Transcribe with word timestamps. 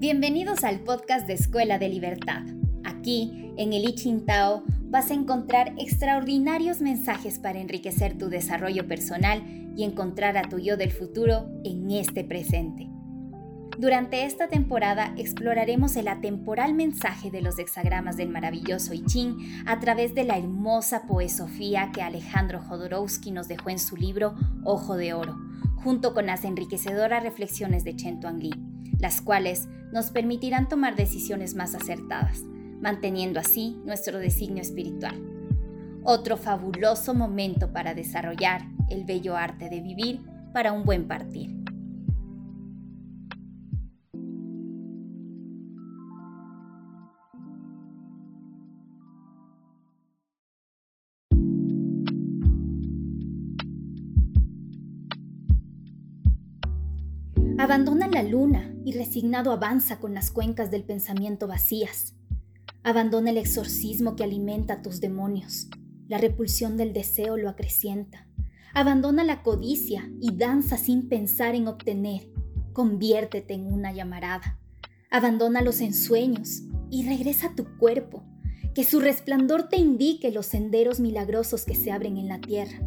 Bienvenidos 0.00 0.64
al 0.64 0.80
podcast 0.80 1.26
de 1.26 1.34
Escuela 1.34 1.78
de 1.78 1.90
Libertad. 1.90 2.40
Aquí, 2.84 3.52
en 3.58 3.74
el 3.74 3.84
I 3.86 4.22
Tao, 4.26 4.62
vas 4.84 5.10
a 5.10 5.14
encontrar 5.14 5.74
extraordinarios 5.76 6.80
mensajes 6.80 7.38
para 7.38 7.60
enriquecer 7.60 8.16
tu 8.16 8.30
desarrollo 8.30 8.88
personal 8.88 9.42
y 9.76 9.84
encontrar 9.84 10.38
a 10.38 10.48
tu 10.48 10.58
yo 10.58 10.78
del 10.78 10.90
futuro 10.90 11.50
en 11.64 11.90
este 11.90 12.24
presente. 12.24 12.88
Durante 13.78 14.24
esta 14.24 14.48
temporada 14.48 15.12
exploraremos 15.18 15.94
el 15.96 16.08
atemporal 16.08 16.72
mensaje 16.72 17.30
de 17.30 17.42
los 17.42 17.58
hexagramas 17.58 18.16
del 18.16 18.30
maravilloso 18.30 18.94
I 18.94 19.04
Ching 19.04 19.36
a 19.66 19.80
través 19.80 20.14
de 20.14 20.24
la 20.24 20.38
hermosa 20.38 21.06
poesofía 21.06 21.90
que 21.92 22.00
Alejandro 22.00 22.62
Jodorowsky 22.62 23.32
nos 23.32 23.48
dejó 23.48 23.68
en 23.68 23.78
su 23.78 23.98
libro 23.98 24.34
Ojo 24.64 24.96
de 24.96 25.12
Oro, 25.12 25.36
junto 25.76 26.14
con 26.14 26.24
las 26.24 26.46
enriquecedoras 26.46 27.22
reflexiones 27.22 27.84
de 27.84 27.96
Chen 27.96 28.18
Tuang 28.18 28.69
las 29.00 29.20
cuales 29.20 29.68
nos 29.92 30.10
permitirán 30.10 30.68
tomar 30.68 30.96
decisiones 30.96 31.54
más 31.54 31.74
acertadas, 31.74 32.42
manteniendo 32.80 33.40
así 33.40 33.76
nuestro 33.84 34.18
designio 34.18 34.62
espiritual. 34.62 35.20
Otro 36.02 36.36
fabuloso 36.36 37.14
momento 37.14 37.72
para 37.72 37.94
desarrollar 37.94 38.62
el 38.88 39.04
bello 39.04 39.36
arte 39.36 39.68
de 39.68 39.80
vivir 39.80 40.20
para 40.52 40.72
un 40.72 40.84
buen 40.84 41.06
partir. 41.06 41.59
Abandona 57.70 58.08
la 58.08 58.24
luna 58.24 58.74
y 58.84 58.90
resignado 58.94 59.52
avanza 59.52 60.00
con 60.00 60.12
las 60.12 60.32
cuencas 60.32 60.72
del 60.72 60.82
pensamiento 60.82 61.46
vacías. 61.46 62.16
Abandona 62.82 63.30
el 63.30 63.38
exorcismo 63.38 64.16
que 64.16 64.24
alimenta 64.24 64.82
tus 64.82 65.00
demonios. 65.00 65.68
La 66.08 66.18
repulsión 66.18 66.76
del 66.76 66.92
deseo 66.92 67.36
lo 67.36 67.48
acrecienta. 67.48 68.26
Abandona 68.74 69.22
la 69.22 69.44
codicia 69.44 70.10
y 70.20 70.34
danza 70.34 70.78
sin 70.78 71.08
pensar 71.08 71.54
en 71.54 71.68
obtener. 71.68 72.28
Conviértete 72.72 73.54
en 73.54 73.72
una 73.72 73.92
llamarada. 73.92 74.58
Abandona 75.08 75.62
los 75.62 75.80
ensueños 75.80 76.62
y 76.90 77.06
regresa 77.06 77.50
a 77.50 77.54
tu 77.54 77.66
cuerpo. 77.78 78.24
Que 78.74 78.82
su 78.82 78.98
resplandor 78.98 79.68
te 79.68 79.76
indique 79.76 80.32
los 80.32 80.46
senderos 80.46 80.98
milagrosos 80.98 81.64
que 81.64 81.76
se 81.76 81.92
abren 81.92 82.16
en 82.16 82.26
la 82.26 82.40
tierra. 82.40 82.80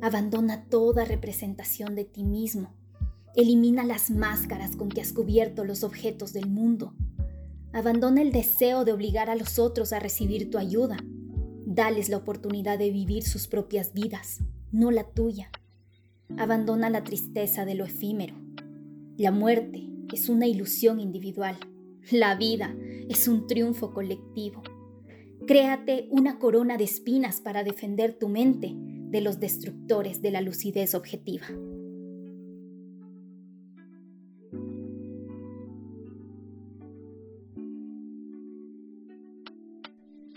Abandona 0.00 0.64
toda 0.64 1.04
representación 1.04 1.94
de 1.94 2.06
ti 2.06 2.24
mismo 2.24 2.79
Elimina 3.36 3.84
las 3.84 4.10
máscaras 4.10 4.74
con 4.74 4.88
que 4.88 5.00
has 5.00 5.12
cubierto 5.12 5.64
los 5.64 5.84
objetos 5.84 6.32
del 6.32 6.48
mundo. 6.48 6.94
Abandona 7.72 8.22
el 8.22 8.32
deseo 8.32 8.84
de 8.84 8.92
obligar 8.92 9.30
a 9.30 9.36
los 9.36 9.60
otros 9.60 9.92
a 9.92 10.00
recibir 10.00 10.50
tu 10.50 10.58
ayuda. 10.58 10.96
Dales 11.64 12.08
la 12.08 12.16
oportunidad 12.16 12.78
de 12.78 12.90
vivir 12.90 13.22
sus 13.22 13.46
propias 13.46 13.92
vidas, 13.92 14.40
no 14.72 14.90
la 14.90 15.04
tuya. 15.04 15.50
Abandona 16.36 16.90
la 16.90 17.04
tristeza 17.04 17.64
de 17.64 17.76
lo 17.76 17.84
efímero. 17.84 18.34
La 19.16 19.30
muerte 19.30 19.88
es 20.12 20.28
una 20.28 20.48
ilusión 20.48 20.98
individual. 20.98 21.56
La 22.10 22.34
vida 22.34 22.74
es 23.08 23.28
un 23.28 23.46
triunfo 23.46 23.92
colectivo. 23.92 24.62
Créate 25.46 26.08
una 26.10 26.40
corona 26.40 26.76
de 26.76 26.84
espinas 26.84 27.40
para 27.40 27.62
defender 27.62 28.18
tu 28.18 28.28
mente 28.28 28.74
de 28.74 29.20
los 29.20 29.38
destructores 29.38 30.20
de 30.20 30.32
la 30.32 30.40
lucidez 30.40 30.96
objetiva. 30.96 31.46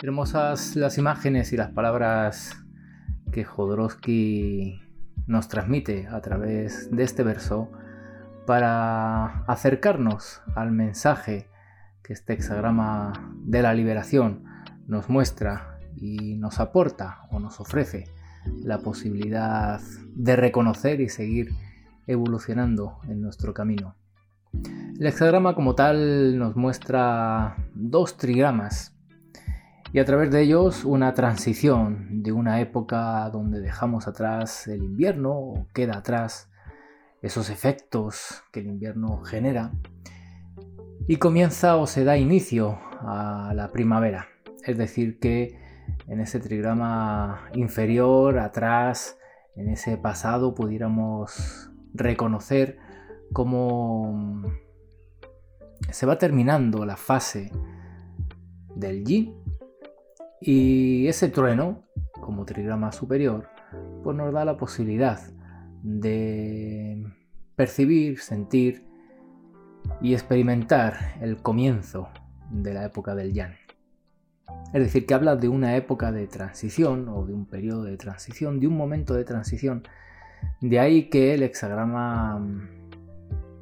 Hermosas 0.04 0.76
las 0.76 0.98
imágenes 0.98 1.54
y 1.54 1.56
las 1.56 1.72
palabras 1.72 2.62
que 3.32 3.46
Jodorowsky 3.46 4.82
nos 5.28 5.48
transmite 5.48 6.08
a 6.08 6.20
través 6.20 6.92
de 6.92 7.04
este 7.04 7.24
verso 7.24 7.72
para 8.46 9.46
acercarnos 9.46 10.42
al 10.56 10.74
mensaje 10.74 11.48
que 12.04 12.12
este 12.12 12.34
hexagrama 12.34 13.34
de 13.46 13.62
la 13.62 13.74
liberación 13.74 14.44
nos 14.88 15.08
muestra 15.08 15.80
y 15.96 16.36
nos 16.36 16.60
aporta 16.60 17.22
o 17.32 17.40
nos 17.40 17.62
ofrece 17.62 18.04
la 18.62 18.80
posibilidad 18.80 19.80
de 20.16 20.36
reconocer 20.36 21.00
y 21.00 21.08
seguir 21.08 21.54
evolucionando 22.08 23.00
en 23.08 23.22
nuestro 23.22 23.54
camino. 23.54 23.96
El 25.00 25.08
hexagrama 25.08 25.56
como 25.56 25.76
tal 25.76 26.38
nos 26.38 26.58
muestra 26.58 27.56
dos 27.74 28.18
trigramas 28.18 28.93
y 29.94 30.00
a 30.00 30.06
través 30.06 30.32
de 30.32 30.42
ellos 30.42 30.86
una 30.86 31.14
transición 31.14 32.24
de 32.24 32.32
una 32.32 32.60
época 32.60 33.30
donde 33.30 33.62
dejamos 33.62 34.08
atrás 34.08 34.68
el 34.68 34.84
invierno 34.84 35.32
o 35.34 35.68
queda 35.72 35.98
atrás 35.98 36.50
esos 37.22 37.52
efectos 37.52 38.44
que 38.52 38.62
el 38.62 38.68
invierno 38.68 39.22
genera 39.22 39.72
y 41.08 41.18
comienza 41.18 41.78
o 41.78 41.86
se 41.86 42.04
da 42.04 42.18
inicio 42.18 42.80
a 43.02 43.54
la 43.56 43.70
primavera. 43.70 44.30
Es 44.66 44.78
decir, 44.80 45.20
que 45.20 45.60
en 46.08 46.20
ese 46.22 46.40
trigrama 46.40 47.50
inferior, 47.54 48.40
atrás, 48.40 49.20
en 49.56 49.70
ese 49.70 49.98
pasado, 49.98 50.56
pudiéramos 50.56 51.70
reconocer 51.94 52.80
cómo 53.32 54.42
se 55.92 56.06
va 56.08 56.18
terminando 56.18 56.84
la 56.86 56.98
fase 56.98 57.52
del 58.76 59.04
yin 59.04 59.43
y 60.46 61.08
ese 61.08 61.30
trueno, 61.30 61.84
como 62.20 62.46
trigrama 62.46 62.92
superior, 62.92 63.48
pues 64.04 64.18
nos 64.18 64.34
da 64.34 64.44
la 64.44 64.58
posibilidad 64.58 65.20
de 65.82 67.02
percibir, 67.56 68.20
sentir 68.20 68.86
y 70.02 70.14
experimentar 70.14 71.16
el 71.22 71.38
comienzo 71.38 72.10
de 72.52 72.74
la 72.74 72.86
época 72.86 73.16
del 73.16 73.34
Yan. 73.34 73.56
Es 74.74 74.82
decir, 74.84 75.06
que 75.06 75.14
habla 75.14 75.38
de 75.38 75.48
una 75.48 75.78
época 75.78 76.12
de 76.12 76.28
transición 76.28 77.08
o 77.08 77.26
de 77.26 77.34
un 77.34 77.46
periodo 77.46 77.86
de 77.86 77.96
transición, 77.96 78.60
de 78.60 78.68
un 78.68 78.76
momento 78.76 79.14
de 79.14 79.24
transición. 79.24 79.84
De 80.60 80.78
ahí 80.80 81.10
que 81.10 81.34
el 81.34 81.44
hexagrama 81.44 82.46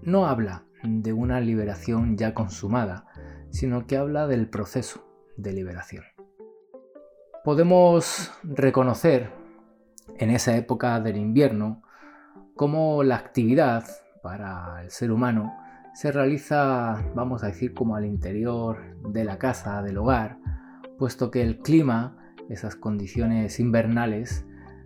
no 0.01 0.25
habla 0.25 0.63
de 0.83 1.13
una 1.13 1.41
liberación 1.41 2.17
ya 2.17 2.33
consumada, 2.33 3.05
sino 3.51 3.85
que 3.85 3.97
habla 3.97 4.25
del 4.25 4.49
proceso 4.49 5.05
de 5.37 5.53
liberación 5.53 6.10
podemos 7.43 8.31
reconocer 8.43 9.31
en 10.17 10.29
esa 10.29 10.55
época 10.55 10.99
del 10.99 11.17
invierno 11.17 11.81
cómo 12.55 13.03
la 13.03 13.15
actividad 13.15 13.85
para 14.21 14.83
el 14.83 14.91
ser 14.91 15.11
humano 15.11 15.57
se 15.93 16.11
realiza, 16.11 17.03
vamos 17.15 17.43
a 17.43 17.47
decir, 17.47 17.73
como 17.73 17.95
al 17.95 18.05
interior 18.05 18.95
de 19.09 19.23
la 19.23 19.37
casa, 19.37 19.81
del 19.81 19.97
hogar, 19.97 20.37
puesto 20.97 21.31
que 21.31 21.41
el 21.41 21.59
clima, 21.59 22.17
esas 22.49 22.75
condiciones 22.75 23.59
invernales, 23.59 24.45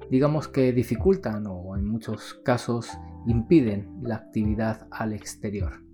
digamos 0.10 0.48
que 0.48 0.72
dificultan 0.72 1.46
o 1.48 1.76
en 1.76 1.86
muchos 1.86 2.36
casos 2.46 2.98
impiden 3.28 4.00
la 4.02 4.16
actividad 4.16 4.88
al 4.92 5.14
exterior. 5.14 5.85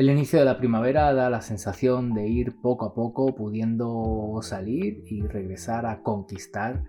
El 0.00 0.08
inicio 0.08 0.38
de 0.38 0.46
la 0.46 0.56
primavera 0.56 1.12
da 1.12 1.28
la 1.28 1.42
sensación 1.42 2.14
de 2.14 2.26
ir 2.26 2.58
poco 2.62 2.86
a 2.86 2.94
poco 2.94 3.34
pudiendo 3.34 4.38
salir 4.40 5.04
y 5.04 5.20
regresar 5.26 5.84
a 5.84 6.02
conquistar 6.02 6.84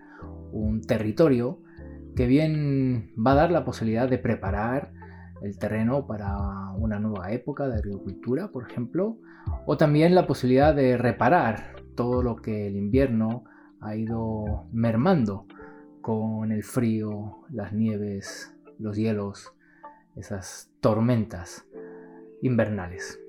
un 0.54 0.80
territorio 0.80 1.60
que 2.16 2.26
bien 2.26 3.12
va 3.18 3.34
a 3.34 3.36
dar 3.36 3.52
la 3.52 3.66
posibilidad 3.66 4.08
de 4.08 4.18
preparar 4.18 4.94
el 5.42 5.58
terreno 5.58 6.08
para 6.08 6.38
una 6.78 7.02
nueva 7.02 7.34
época 7.34 7.68
de 7.68 7.80
agricultura, 7.80 8.48
por 8.48 8.72
ejemplo, 8.72 9.18
o 9.66 9.76
también 9.76 10.16
la 10.16 10.26
posibilidad 10.26 10.74
de 10.74 10.96
reparar 10.96 11.76
todo 11.96 12.24
lo 12.24 12.38
que 12.38 12.68
el 12.68 12.78
invierno 12.78 13.44
ha 13.82 13.94
ido 13.98 14.70
mermando 14.72 15.48
con 16.00 16.54
el 16.54 16.64
frío, 16.64 17.42
las 17.50 17.74
nieves, 17.74 18.56
los 18.80 18.96
hielos, 18.96 19.52
esas 20.16 20.72
tormentas 20.80 21.68
invernales. 22.42 23.20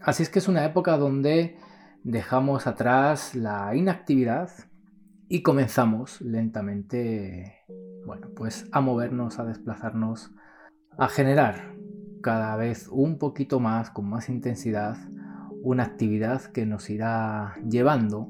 Así 0.00 0.22
es 0.22 0.28
que 0.28 0.38
es 0.38 0.48
una 0.48 0.64
época 0.64 0.96
donde 0.96 1.56
dejamos 2.02 2.66
atrás 2.66 3.34
la 3.34 3.74
inactividad 3.74 4.50
y 5.28 5.42
comenzamos 5.42 6.20
lentamente, 6.20 7.64
bueno, 8.06 8.28
pues 8.36 8.68
a 8.72 8.80
movernos, 8.80 9.38
a 9.38 9.44
desplazarnos, 9.44 10.30
a 10.98 11.08
generar 11.08 11.74
cada 12.22 12.56
vez 12.56 12.88
un 12.88 13.18
poquito 13.18 13.60
más, 13.60 13.90
con 13.90 14.08
más 14.08 14.28
intensidad, 14.28 14.96
una 15.62 15.84
actividad 15.84 16.42
que 16.42 16.66
nos 16.66 16.90
irá 16.90 17.56
llevando 17.68 18.28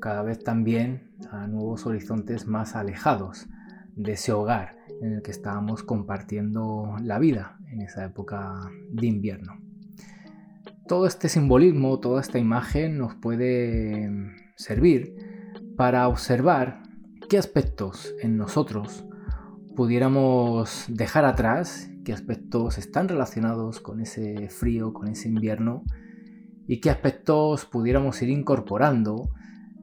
cada 0.00 0.22
vez 0.22 0.42
también 0.42 1.12
a 1.30 1.46
nuevos 1.46 1.84
horizontes 1.84 2.46
más 2.46 2.74
alejados 2.74 3.46
de 3.94 4.12
ese 4.12 4.32
hogar 4.32 4.79
en 5.00 5.14
el 5.14 5.22
que 5.22 5.30
estábamos 5.30 5.82
compartiendo 5.82 6.96
la 7.02 7.18
vida 7.18 7.58
en 7.72 7.82
esa 7.82 8.04
época 8.04 8.70
de 8.90 9.06
invierno. 9.06 9.58
todo 10.86 11.06
este 11.06 11.28
simbolismo, 11.28 12.00
toda 12.00 12.20
esta 12.20 12.38
imagen 12.38 12.98
nos 12.98 13.14
puede 13.14 14.10
servir 14.56 15.14
para 15.76 16.08
observar 16.08 16.82
qué 17.28 17.38
aspectos 17.38 18.12
en 18.20 18.36
nosotros 18.36 19.04
pudiéramos 19.76 20.84
dejar 20.88 21.24
atrás, 21.24 21.90
qué 22.04 22.12
aspectos 22.12 22.76
están 22.76 23.08
relacionados 23.08 23.80
con 23.80 24.00
ese 24.00 24.48
frío, 24.48 24.92
con 24.92 25.08
ese 25.08 25.28
invierno 25.28 25.84
y 26.66 26.80
qué 26.80 26.90
aspectos 26.90 27.64
pudiéramos 27.66 28.20
ir 28.20 28.28
incorporando 28.28 29.30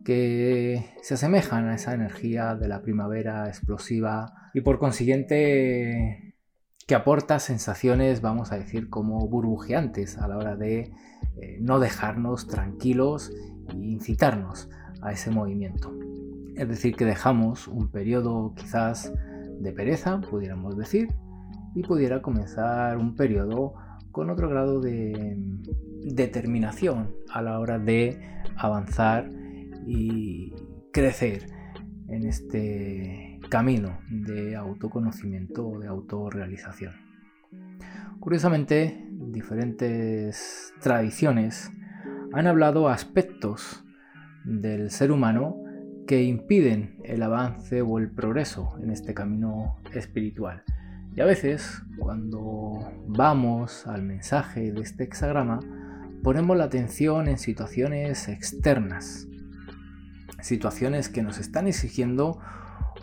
que 0.05 0.93
se 1.01 1.15
asemejan 1.15 1.67
a 1.67 1.75
esa 1.75 1.93
energía 1.93 2.55
de 2.55 2.67
la 2.67 2.81
primavera 2.81 3.47
explosiva 3.47 4.33
y 4.57 4.61
por 4.61 4.79
consiguiente 4.79 6.33
que 6.87 6.95
aporta 6.95 7.37
sensaciones, 7.37 8.21
vamos 8.21 8.51
a 8.51 8.57
decir, 8.57 8.89
como 8.89 9.27
burbujeantes 9.27 10.17
a 10.17 10.27
la 10.27 10.35
hora 10.35 10.55
de 10.55 10.91
eh, 11.35 11.59
no 11.61 11.77
dejarnos 11.77 12.47
tranquilos 12.47 13.31
e 13.69 13.75
incitarnos 13.75 14.67
a 15.03 15.11
ese 15.11 15.29
movimiento. 15.29 15.93
Es 16.55 16.67
decir, 16.67 16.95
que 16.95 17.05
dejamos 17.05 17.67
un 17.67 17.91
periodo 17.91 18.55
quizás 18.55 19.13
de 19.59 19.71
pereza, 19.73 20.21
pudiéramos 20.21 20.75
decir, 20.75 21.09
y 21.75 21.83
pudiera 21.83 22.23
comenzar 22.23 22.97
un 22.97 23.15
periodo 23.15 23.75
con 24.11 24.31
otro 24.31 24.49
grado 24.49 24.81
de 24.81 25.37
determinación 26.01 27.13
a 27.31 27.43
la 27.43 27.59
hora 27.59 27.77
de 27.77 28.19
avanzar 28.55 29.29
y 29.85 30.51
crecer 30.91 31.45
en 32.07 32.25
este 32.25 33.36
camino 33.49 33.99
de 34.09 34.55
autoconocimiento 34.55 35.67
o 35.67 35.79
de 35.79 35.87
autorrealización. 35.87 36.93
Curiosamente, 38.19 39.07
diferentes 39.11 40.73
tradiciones 40.81 41.71
han 42.33 42.47
hablado 42.47 42.89
aspectos 42.89 43.83
del 44.43 44.91
ser 44.91 45.11
humano 45.11 45.57
que 46.07 46.23
impiden 46.23 46.97
el 47.03 47.21
avance 47.21 47.81
o 47.81 47.99
el 47.99 48.09
progreso 48.09 48.75
en 48.81 48.91
este 48.91 49.13
camino 49.13 49.77
espiritual. 49.93 50.63
Y 51.15 51.21
a 51.21 51.25
veces, 51.25 51.81
cuando 51.97 52.91
vamos 53.07 53.87
al 53.87 54.03
mensaje 54.03 54.71
de 54.71 54.81
este 54.81 55.03
hexagrama, 55.05 55.59
ponemos 56.23 56.57
la 56.57 56.65
atención 56.65 57.27
en 57.27 57.37
situaciones 57.37 58.27
externas, 58.27 59.27
situaciones 60.41 61.09
que 61.09 61.23
nos 61.23 61.39
están 61.39 61.67
exigiendo 61.67 62.39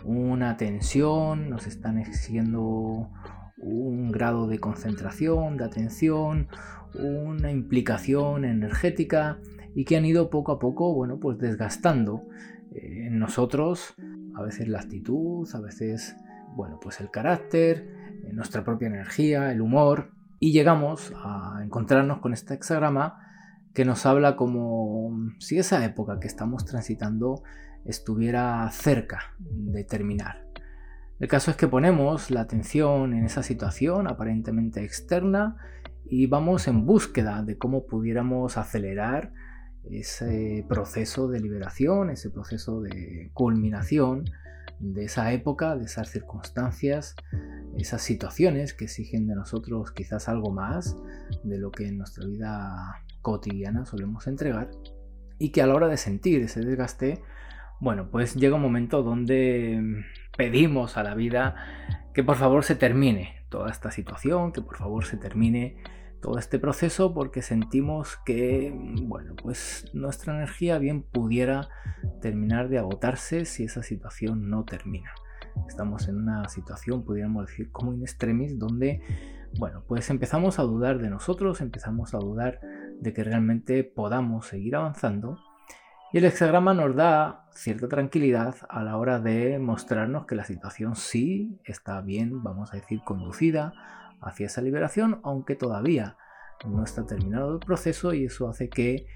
una 0.05 0.51
atención, 0.51 1.49
nos 1.49 1.67
están 1.67 1.97
exigiendo 1.97 3.09
un 3.57 4.11
grado 4.11 4.47
de 4.47 4.59
concentración, 4.59 5.57
de 5.57 5.65
atención, 5.65 6.47
una 6.93 7.51
implicación 7.51 8.45
energética 8.45 9.39
y 9.73 9.85
que 9.85 9.97
han 9.97 10.05
ido 10.05 10.29
poco 10.29 10.51
a 10.51 10.59
poco, 10.59 10.93
bueno, 10.93 11.19
pues 11.19 11.37
desgastando 11.37 12.27
eh, 12.73 13.07
en 13.07 13.19
nosotros 13.19 13.95
a 14.35 14.41
veces 14.41 14.67
la 14.67 14.79
actitud, 14.79 15.47
a 15.53 15.59
veces, 15.59 16.15
bueno, 16.55 16.79
pues 16.81 17.01
el 17.01 17.09
carácter, 17.09 17.87
eh, 18.23 18.33
nuestra 18.33 18.63
propia 18.63 18.87
energía, 18.87 19.51
el 19.51 19.61
humor 19.61 20.11
y 20.39 20.51
llegamos 20.51 21.13
a 21.15 21.61
encontrarnos 21.63 22.19
con 22.19 22.33
este 22.33 22.53
hexagrama 22.53 23.19
que 23.73 23.85
nos 23.85 24.05
habla 24.05 24.35
como 24.35 25.11
si 25.39 25.57
esa 25.57 25.83
época 25.83 26.19
que 26.19 26.27
estamos 26.27 26.65
transitando 26.65 27.43
estuviera 27.85 28.69
cerca 28.71 29.35
de 29.39 29.83
terminar. 29.83 30.45
El 31.19 31.29
caso 31.29 31.51
es 31.51 31.57
que 31.57 31.67
ponemos 31.67 32.29
la 32.29 32.41
atención 32.41 33.13
en 33.13 33.25
esa 33.25 33.41
situación 33.41 34.07
aparentemente 34.07 34.83
externa 34.83 35.55
y 36.05 36.27
vamos 36.27 36.67
en 36.67 36.85
búsqueda 36.85 37.41
de 37.43 37.57
cómo 37.57 37.85
pudiéramos 37.85 38.57
acelerar 38.57 39.31
ese 39.89 40.65
proceso 40.67 41.27
de 41.27 41.39
liberación, 41.39 42.09
ese 42.09 42.29
proceso 42.29 42.81
de 42.81 43.29
culminación 43.33 44.25
de 44.79 45.05
esa 45.05 45.31
época, 45.31 45.75
de 45.77 45.85
esas 45.85 46.09
circunstancias, 46.09 47.15
esas 47.77 48.01
situaciones 48.01 48.73
que 48.73 48.85
exigen 48.85 49.27
de 49.27 49.35
nosotros 49.35 49.91
quizás 49.91 50.27
algo 50.27 50.51
más 50.51 50.97
de 51.43 51.57
lo 51.57 51.71
que 51.71 51.87
en 51.87 51.97
nuestra 51.97 52.25
vida 52.25 53.03
cotidiana 53.21 53.85
solemos 53.85 54.27
entregar 54.27 54.69
y 55.37 55.49
que 55.49 55.61
a 55.61 55.67
la 55.67 55.75
hora 55.75 55.87
de 55.87 55.97
sentir 55.97 56.41
ese 56.41 56.61
desgaste, 56.61 57.21
bueno, 57.85 58.09
pues 58.09 58.33
llega 58.33 58.55
un 58.55 58.63
momento 58.63 59.03
donde 59.03 60.03
pedimos 60.35 60.97
a 60.97 61.03
la 61.03 61.13
vida 61.13 61.55
que 62.15 62.23
por 62.23 62.35
favor 62.35 62.63
se 62.63 62.73
termine 62.73 63.45
toda 63.49 63.69
esta 63.69 63.91
situación, 63.91 64.51
que 64.51 64.63
por 64.63 64.77
favor 64.77 65.05
se 65.05 65.17
termine 65.17 65.77
todo 66.19 66.39
este 66.39 66.57
proceso 66.57 67.13
porque 67.13 67.43
sentimos 67.43 68.17
que, 68.25 68.73
bueno, 69.03 69.35
pues 69.35 69.85
nuestra 69.93 70.33
energía 70.33 70.79
bien 70.79 71.03
pudiera 71.03 71.69
terminar 72.23 72.69
de 72.69 72.79
agotarse 72.79 73.45
si 73.45 73.65
esa 73.65 73.83
situación 73.83 74.49
no 74.49 74.65
termina. 74.65 75.11
Estamos 75.67 76.07
en 76.07 76.17
una 76.17 76.49
situación, 76.49 77.05
podríamos 77.05 77.45
decir, 77.45 77.71
como 77.71 77.93
in 77.93 78.01
extremis, 78.01 78.57
donde, 78.57 79.03
bueno, 79.59 79.83
pues 79.87 80.09
empezamos 80.09 80.57
a 80.57 80.63
dudar 80.63 80.97
de 80.97 81.11
nosotros, 81.11 81.61
empezamos 81.61 82.15
a 82.15 82.17
dudar 82.17 82.59
de 82.99 83.13
que 83.13 83.23
realmente 83.23 83.83
podamos 83.83 84.47
seguir 84.47 84.75
avanzando. 84.75 85.37
Y 86.15 86.19
el 86.19 86.23
hexagrama 86.23 86.73
nos 86.73 86.95
da 86.95 87.43
cierta 87.51 87.89
tranquilidad 87.89 88.55
a 88.69 88.83
la 88.83 88.95
hora 88.95 89.19
de 89.19 89.59
mostrarnos 89.59 90.25
que 90.25 90.35
la 90.35 90.45
situación 90.45 90.95
sí 90.95 91.59
está 91.65 91.99
bien, 91.99 92.41
vamos 92.41 92.71
a 92.71 92.77
decir, 92.77 93.01
conducida 93.03 93.73
hacia 94.21 94.45
esa 94.45 94.61
liberación, 94.61 95.19
aunque 95.25 95.57
todavía 95.57 96.15
no 96.65 96.85
está 96.85 97.05
terminado 97.05 97.51
el 97.51 97.59
proceso 97.59 98.13
y 98.13 98.23
eso 98.23 98.47
hace 98.47 98.69
que 98.69 99.07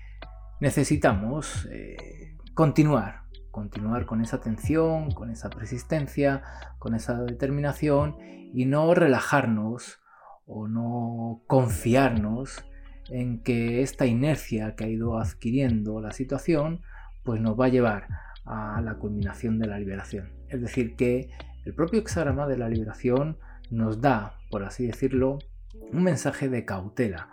necesitamos 0.60 1.70
eh, 1.72 2.36
continuar, 2.54 3.22
continuar 3.50 4.06
con 4.06 4.20
esa 4.20 4.36
atención, 4.36 5.10
con 5.12 5.30
esa 5.30 5.50
persistencia, 5.50 6.44
con 6.80 6.96
esa 6.96 7.24
determinación 7.24 8.18
y 8.20 8.66
no 8.66 8.94
relajarnos 8.94 10.02
o 10.46 10.68
no 10.68 11.44
confiarnos 11.48 12.62
en 13.12 13.42
que 13.42 13.82
esta 13.82 14.06
inercia 14.06 14.76
que 14.76 14.86
ha 14.86 14.90
ido 14.90 15.18
adquiriendo 15.20 16.02
la 16.02 16.12
situación 16.12 16.82
pues 17.24 17.42
nos 17.42 17.60
va 17.60 17.66
a 17.66 17.70
llevar 17.70 18.08
a 18.46 18.82
la 18.82 18.96
culminación 18.96 19.60
de 19.60 19.68
la 19.68 19.78
liberación. 19.78 20.32
Es 20.48 20.62
decir, 20.62 20.96
que 20.96 21.30
el 21.66 21.74
propio 21.74 22.00
hexagrama 22.00 22.48
de 22.48 22.58
la 22.58 22.70
liberación 22.70 23.38
nos 23.70 24.02
da, 24.02 24.40
por 24.50 24.64
así 24.64 24.88
decirlo, 24.88 25.38
un 25.92 26.04
mensaje 26.04 26.50
de 26.50 26.66
cautela, 26.66 27.30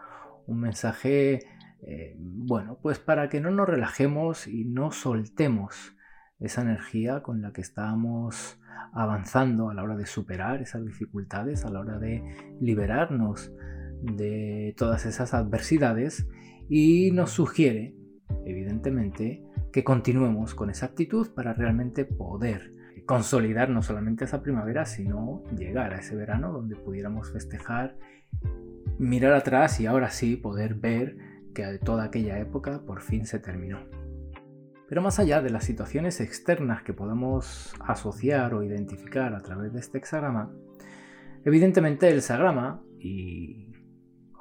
un 0.47 0.61
mensaje, 0.61 1.41
eh, 1.83 2.15
bueno, 2.19 2.79
pues 2.83 2.99
para 2.99 3.29
que 3.29 3.41
no 3.41 3.50
nos 3.50 3.69
relajemos 3.69 4.47
y 4.47 4.65
no 4.65 4.91
soltemos 4.91 5.95
esa 6.39 6.62
energía 6.62 7.23
con 7.23 7.41
la 7.41 7.53
que 7.53 7.62
estábamos 7.62 8.61
avanzando 8.93 9.71
a 9.71 9.75
la 9.75 9.83
hora 9.83 9.97
de 9.97 10.07
superar 10.07 10.61
esas 10.61 10.85
dificultades, 10.85 11.65
a 11.65 11.71
la 11.71 11.81
hora 11.81 11.99
de 11.99 12.23
liberarnos 12.61 13.53
de 14.03 14.75
todas 14.76 15.07
esas 15.07 15.35
adversidades 15.35 16.29
y 16.69 17.11
nos 17.12 17.31
sugiere, 17.31 17.95
evidentemente, 18.45 19.43
que 19.73 19.85
continuemos 19.85 20.55
con 20.55 20.71
esa 20.71 20.87
actitud 20.87 21.29
para 21.35 21.53
realmente 21.53 22.05
poder 22.05 22.73
consolidar 23.07 23.71
no 23.71 23.83
solamente 23.83 24.25
esa 24.25 24.43
primavera, 24.43 24.85
sino 24.85 25.45
llegar 25.57 25.95
a 25.95 25.99
ese 25.99 26.17
verano 26.17 26.53
donde 26.53 26.76
pudiéramos 26.76 27.31
festejar, 27.31 27.97
mirar 28.99 29.33
atrás 29.33 29.81
y 29.81 29.87
ahora 29.87 30.11
sí 30.11 30.37
poder 30.37 30.75
ver 30.75 31.17
que 31.55 31.79
toda 31.79 32.05
aquella 32.05 32.38
época 32.38 32.83
por 32.85 33.00
fin 33.00 33.26
se 33.26 33.38
terminó. 33.38 33.79
Pero 34.88 35.03
más 35.03 35.19
allá 35.19 35.43
de 35.43 35.50
las 35.50 35.65
situaciones 35.65 36.21
externas 36.21 36.83
que 36.83 36.93
podamos 36.93 37.75
asociar 37.81 38.55
o 38.55 38.62
identificar 38.62 39.35
a 39.35 39.43
través 39.43 39.73
de 39.73 39.81
este 39.81 39.99
hexagrama, 39.99 40.53
evidentemente 41.45 42.09
el 42.09 42.23
sagrama, 42.23 42.83
y 42.99 43.73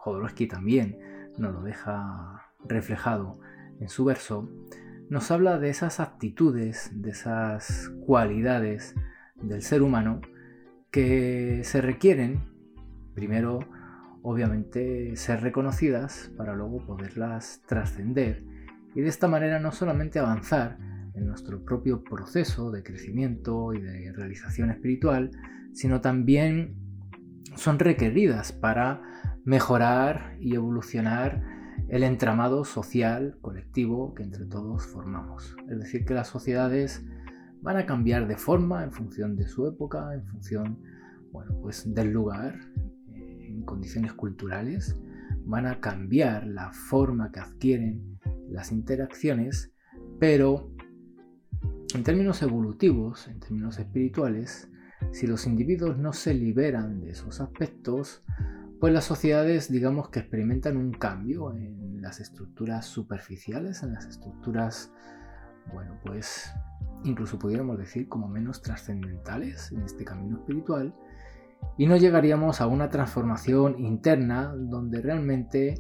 Jodorowsky 0.06 0.48
también 0.48 1.00
nos 1.40 1.52
lo 1.52 1.64
deja 1.64 2.52
reflejado 2.64 3.40
en 3.80 3.90
su 3.90 4.06
verso, 4.06 4.50
nos 5.10 5.32
habla 5.32 5.58
de 5.58 5.70
esas 5.70 6.00
actitudes, 6.00 6.92
de 6.94 7.10
esas 7.10 7.92
cualidades 8.06 8.96
del 9.36 9.64
ser 9.64 9.82
humano 9.82 10.22
que 10.92 11.62
se 11.64 11.82
requieren, 11.82 12.40
primero, 13.16 13.60
obviamente, 14.22 15.16
ser 15.16 15.42
reconocidas 15.42 16.32
para 16.38 16.56
luego 16.56 16.86
poderlas 16.86 17.64
trascender 17.68 18.44
y 18.94 19.02
de 19.02 19.10
esta 19.10 19.28
manera 19.28 19.60
no 19.60 19.72
solamente 19.72 20.20
avanzar 20.20 20.78
en 21.16 21.26
nuestro 21.26 21.66
propio 21.66 22.04
proceso 22.04 22.72
de 22.72 22.84
crecimiento 22.84 23.74
y 23.74 23.82
de 23.82 24.14
realización 24.14 24.70
espiritual, 24.70 25.32
sino 25.74 26.00
también 26.00 26.76
son 27.56 27.80
requeridas 27.80 28.52
para 28.52 29.02
mejorar 29.46 30.36
y 30.40 30.56
evolucionar 30.56 31.42
el 31.88 32.04
entramado 32.04 32.66
social 32.66 33.38
colectivo 33.42 34.14
que 34.16 34.24
entre 34.24 34.46
todos 34.46 34.86
formamos. 34.88 35.56
Es 35.70 35.80
decir, 35.80 36.04
que 36.04 36.16
las 36.16 36.28
sociedades 36.28 37.06
van 37.62 37.78
a 37.78 37.86
cambiar 37.86 38.28
de 38.28 38.38
forma 38.38 38.84
en 38.84 38.92
función 38.92 39.36
de 39.36 39.48
su 39.48 39.68
época, 39.68 40.14
en 40.14 40.26
función 40.26 40.80
bueno, 41.32 41.58
pues 41.62 41.94
del 41.94 42.12
lugar, 42.12 42.60
eh, 43.14 43.48
en 43.50 43.64
condiciones 43.64 44.14
culturales, 44.14 45.00
van 45.46 45.68
a 45.68 45.80
cambiar 45.80 46.48
la 46.48 46.72
forma 46.72 47.32
que 47.32 47.40
adquieren 47.40 48.20
las 48.50 48.72
interacciones, 48.72 49.74
pero 50.20 50.72
en 51.94 52.04
términos 52.04 52.42
evolutivos, 52.42 53.28
en 53.28 53.40
términos 53.40 53.78
espirituales, 53.80 54.70
si 55.12 55.28
los 55.28 55.46
individuos 55.46 55.98
no 55.98 56.14
se 56.14 56.34
liberan 56.34 57.02
de 57.02 57.12
esos 57.12 57.42
aspectos, 57.42 58.24
pues 58.86 58.94
las 58.94 59.06
sociedades 59.06 59.72
digamos 59.72 60.10
que 60.10 60.20
experimentan 60.20 60.78
un 60.78 60.92
cambio 60.92 61.52
en 61.56 62.04
las 62.04 62.20
estructuras 62.20 62.86
superficiales, 62.86 63.82
en 63.82 63.94
las 63.94 64.06
estructuras, 64.06 64.94
bueno, 65.74 66.00
pues 66.06 66.54
incluso 67.04 67.40
pudiéramos 67.40 67.80
decir 67.80 68.08
como 68.08 68.28
menos 68.28 68.62
trascendentales 68.62 69.72
en 69.72 69.82
este 69.82 70.06
camino 70.06 70.38
espiritual, 70.38 70.94
y 71.80 71.88
no 71.88 71.98
llegaríamos 71.98 72.62
a 72.62 72.68
una 72.68 72.92
transformación 72.92 73.80
interna 73.80 74.54
donde 74.56 75.02
realmente, 75.02 75.70
eh, 75.70 75.80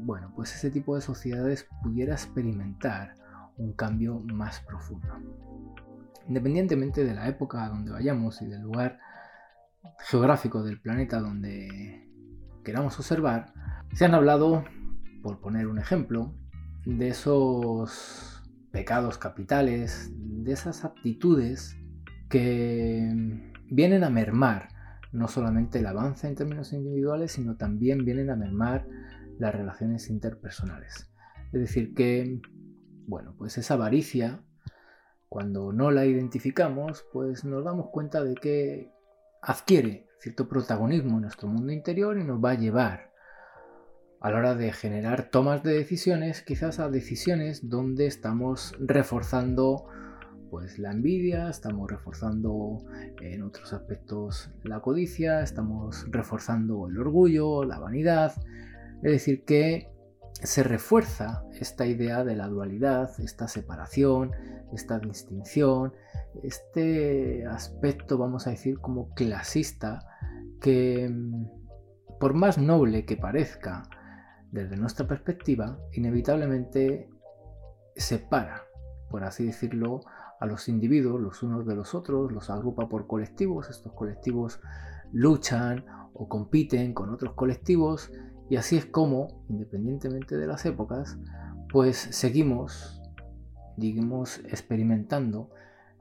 bueno, 0.00 0.32
pues 0.34 0.52
ese 0.52 0.72
tipo 0.72 0.96
de 0.96 1.02
sociedades 1.02 1.68
pudiera 1.80 2.14
experimentar 2.14 3.14
un 3.56 3.72
cambio 3.74 4.18
más 4.18 4.58
profundo. 4.62 5.14
Independientemente 6.26 7.04
de 7.04 7.14
la 7.14 7.28
época 7.28 7.68
donde 7.68 7.92
vayamos 7.92 8.42
y 8.42 8.46
del 8.46 8.62
lugar 8.62 8.98
geográfico 10.00 10.64
del 10.64 10.80
planeta 10.80 11.20
donde 11.20 12.05
queramos 12.66 12.98
observar, 12.98 13.52
se 13.94 14.04
han 14.04 14.14
hablado, 14.14 14.64
por 15.22 15.40
poner 15.40 15.68
un 15.68 15.78
ejemplo, 15.78 16.34
de 16.84 17.08
esos 17.08 18.42
pecados 18.72 19.18
capitales, 19.18 20.10
de 20.16 20.52
esas 20.52 20.84
aptitudes 20.84 21.76
que 22.28 23.08
vienen 23.70 24.02
a 24.02 24.10
mermar 24.10 24.66
no 25.12 25.28
solamente 25.28 25.78
el 25.78 25.86
avance 25.86 26.26
en 26.26 26.34
términos 26.34 26.72
individuales, 26.72 27.30
sino 27.32 27.56
también 27.56 28.04
vienen 28.04 28.30
a 28.30 28.36
mermar 28.36 28.84
las 29.38 29.54
relaciones 29.54 30.10
interpersonales. 30.10 31.08
Es 31.52 31.60
decir, 31.60 31.94
que, 31.94 32.40
bueno, 33.06 33.36
pues 33.38 33.58
esa 33.58 33.74
avaricia, 33.74 34.42
cuando 35.28 35.72
no 35.72 35.92
la 35.92 36.04
identificamos, 36.04 37.06
pues 37.12 37.44
nos 37.44 37.64
damos 37.64 37.90
cuenta 37.90 38.24
de 38.24 38.34
que 38.34 38.90
adquiere 39.40 40.05
cierto 40.18 40.48
protagonismo 40.48 41.16
en 41.16 41.22
nuestro 41.22 41.48
mundo 41.48 41.72
interior 41.72 42.18
y 42.18 42.24
nos 42.24 42.42
va 42.42 42.52
a 42.52 42.58
llevar 42.58 43.12
a 44.20 44.30
la 44.30 44.38
hora 44.38 44.54
de 44.54 44.72
generar 44.72 45.30
tomas 45.30 45.62
de 45.62 45.74
decisiones, 45.74 46.42
quizás 46.42 46.78
a 46.78 46.88
decisiones 46.88 47.68
donde 47.68 48.06
estamos 48.06 48.74
reforzando 48.78 49.86
pues 50.50 50.78
la 50.78 50.92
envidia, 50.92 51.50
estamos 51.50 51.90
reforzando 51.90 52.78
en 53.20 53.42
otros 53.42 53.72
aspectos 53.72 54.50
la 54.62 54.80
codicia, 54.80 55.42
estamos 55.42 56.06
reforzando 56.10 56.88
el 56.88 56.98
orgullo, 56.98 57.64
la 57.64 57.78
vanidad. 57.78 58.32
Es 59.02 59.12
decir, 59.12 59.44
que 59.44 59.90
se 60.42 60.62
refuerza 60.62 61.44
esta 61.58 61.86
idea 61.86 62.24
de 62.24 62.36
la 62.36 62.48
dualidad, 62.48 63.10
esta 63.20 63.48
separación, 63.48 64.32
esta 64.72 64.98
distinción, 64.98 65.94
este 66.42 67.46
aspecto, 67.46 68.18
vamos 68.18 68.46
a 68.46 68.50
decir, 68.50 68.78
como 68.78 69.14
clasista, 69.14 70.06
que 70.60 71.08
mm, 71.08 72.18
por 72.18 72.34
más 72.34 72.58
noble 72.58 73.04
que 73.04 73.16
parezca 73.16 73.88
desde 74.50 74.76
nuestra 74.76 75.06
perspectiva, 75.06 75.78
inevitablemente 75.92 77.08
separa, 77.96 78.64
por 79.10 79.24
así 79.24 79.46
decirlo, 79.46 80.00
a 80.38 80.46
los 80.46 80.68
individuos 80.68 81.20
los 81.20 81.42
unos 81.42 81.66
de 81.66 81.74
los 81.74 81.94
otros, 81.94 82.30
los 82.30 82.50
agrupa 82.50 82.88
por 82.88 83.06
colectivos, 83.06 83.70
estos 83.70 83.92
colectivos 83.92 84.60
luchan 85.12 85.84
o 86.12 86.28
compiten 86.28 86.92
con 86.92 87.10
otros 87.10 87.34
colectivos 87.34 88.10
y 88.48 88.56
así 88.56 88.76
es 88.76 88.86
como, 88.86 89.44
independientemente 89.48 90.36
de 90.36 90.46
las 90.46 90.64
épocas, 90.66 91.18
pues 91.70 91.96
seguimos, 91.96 93.02
digamos, 93.76 94.38
experimentando 94.46 95.50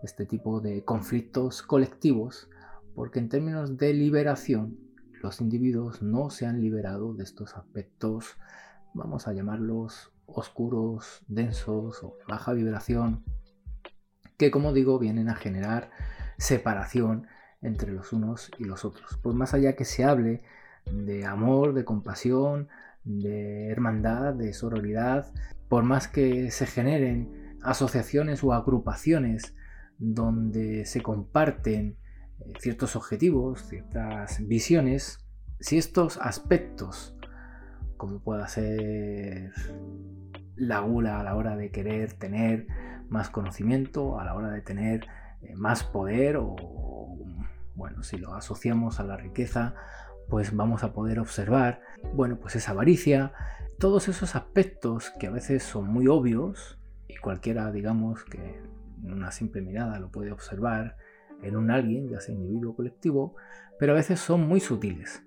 este 0.04 0.26
tipo 0.26 0.62
de 0.62 0.84
conflictos 0.84 1.62
colectivos 1.62 2.50
porque 2.96 3.20
en 3.20 3.30
términos 3.30 3.78
de 3.78 3.94
liberación 3.94 4.80
los 5.22 5.42
individuos 5.42 6.02
no 6.02 6.30
se 6.30 6.46
han 6.46 6.62
liberado 6.62 7.14
de 7.14 7.24
estos 7.24 7.56
aspectos, 7.56 8.38
vamos 8.94 9.28
a 9.28 9.34
llamarlos 9.34 10.14
oscuros, 10.28 11.24
densos 11.28 12.04
o 12.04 12.18
baja 12.28 12.54
vibración, 12.54 13.24
que 14.38 14.52
como 14.52 14.74
digo 14.74 14.98
vienen 14.98 15.30
a 15.30 15.36
generar 15.36 15.92
separación 16.38 17.28
entre 17.62 17.92
los 17.92 18.14
unos 18.14 18.52
y 18.58 18.66
los 18.66 18.86
otros. 18.86 19.20
Pues 19.22 19.36
más 19.36 19.54
allá 19.54 19.76
que 19.76 19.86
se 19.86 20.04
hable 20.04 20.44
de 20.92 21.26
amor, 21.26 21.74
de 21.74 21.86
compasión, 21.86 22.68
de 23.04 23.70
hermandad, 23.70 24.34
de 24.34 24.54
sororidad, 24.54 25.32
por 25.70 25.84
más 25.84 26.08
que 26.08 26.52
se 26.52 26.66
generen 26.66 27.58
asociaciones 27.62 28.44
o 28.44 28.54
agrupaciones 28.54 29.56
donde 29.98 30.86
se 30.86 31.02
comparten 31.02 31.98
eh, 32.40 32.54
ciertos 32.60 32.96
objetivos, 32.96 33.68
ciertas 33.68 34.46
visiones, 34.48 35.26
si 35.60 35.78
estos 35.78 36.18
aspectos, 36.18 37.16
como 37.98 38.20
pueda 38.20 38.48
ser 38.48 39.52
la 40.56 40.80
gula 40.80 41.20
a 41.20 41.24
la 41.24 41.36
hora 41.36 41.56
de 41.56 41.72
querer 41.72 42.14
tener 42.14 42.68
más 43.10 43.30
conocimiento, 43.30 44.20
a 44.20 44.26
la 44.26 44.36
hora 44.36 44.52
de 44.52 44.62
tener 44.62 45.08
eh, 45.42 45.56
más 45.56 45.84
poder 45.84 46.38
o, 46.38 47.18
bueno, 47.76 48.04
si 48.04 48.18
lo 48.18 48.34
asociamos 48.34 49.00
a 49.00 49.04
la 49.04 49.18
riqueza, 49.18 49.76
pues 50.30 50.56
vamos 50.56 50.84
a 50.84 50.94
poder 50.94 51.20
observar, 51.20 51.82
bueno, 52.14 52.38
pues 52.40 52.56
esa 52.56 52.72
avaricia, 52.72 53.34
todos 53.80 54.08
esos 54.08 54.36
aspectos 54.36 55.12
que 55.20 55.28
a 55.28 55.32
veces 55.32 55.64
son 55.64 55.88
muy 55.88 56.08
obvios 56.08 56.80
y 57.08 57.16
cualquiera, 57.18 57.72
digamos, 57.72 58.24
que 58.26 58.62
en 59.04 59.14
una 59.14 59.32
simple 59.32 59.62
mirada 59.62 60.00
lo 60.00 60.10
puede 60.10 60.32
observar 60.32 60.98
en 61.42 61.56
un 61.56 61.72
alguien, 61.72 62.10
ya 62.10 62.20
sea 62.20 62.34
individuo 62.34 62.72
o 62.72 62.76
colectivo, 62.76 63.36
pero 63.80 63.92
a 63.94 63.96
veces 63.96 64.20
son 64.20 64.48
muy 64.48 64.60
sutiles. 64.60 65.24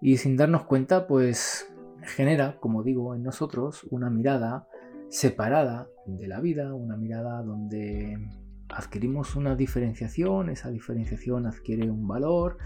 Y 0.00 0.16
sin 0.16 0.36
darnos 0.36 0.64
cuenta, 0.64 1.06
pues 1.06 1.72
genera, 2.02 2.58
como 2.58 2.82
digo, 2.82 3.14
en 3.14 3.22
nosotros 3.22 3.86
una 3.90 4.10
mirada 4.10 4.66
separada 5.08 5.88
de 6.06 6.26
la 6.26 6.40
vida, 6.40 6.74
una 6.74 6.96
mirada 6.96 7.42
donde 7.42 8.18
adquirimos 8.68 9.36
una 9.36 9.54
diferenciación, 9.54 10.48
esa 10.48 10.70
diferenciación 10.70 11.46
adquiere 11.46 11.90
un 11.90 12.08
valor, 12.08 12.56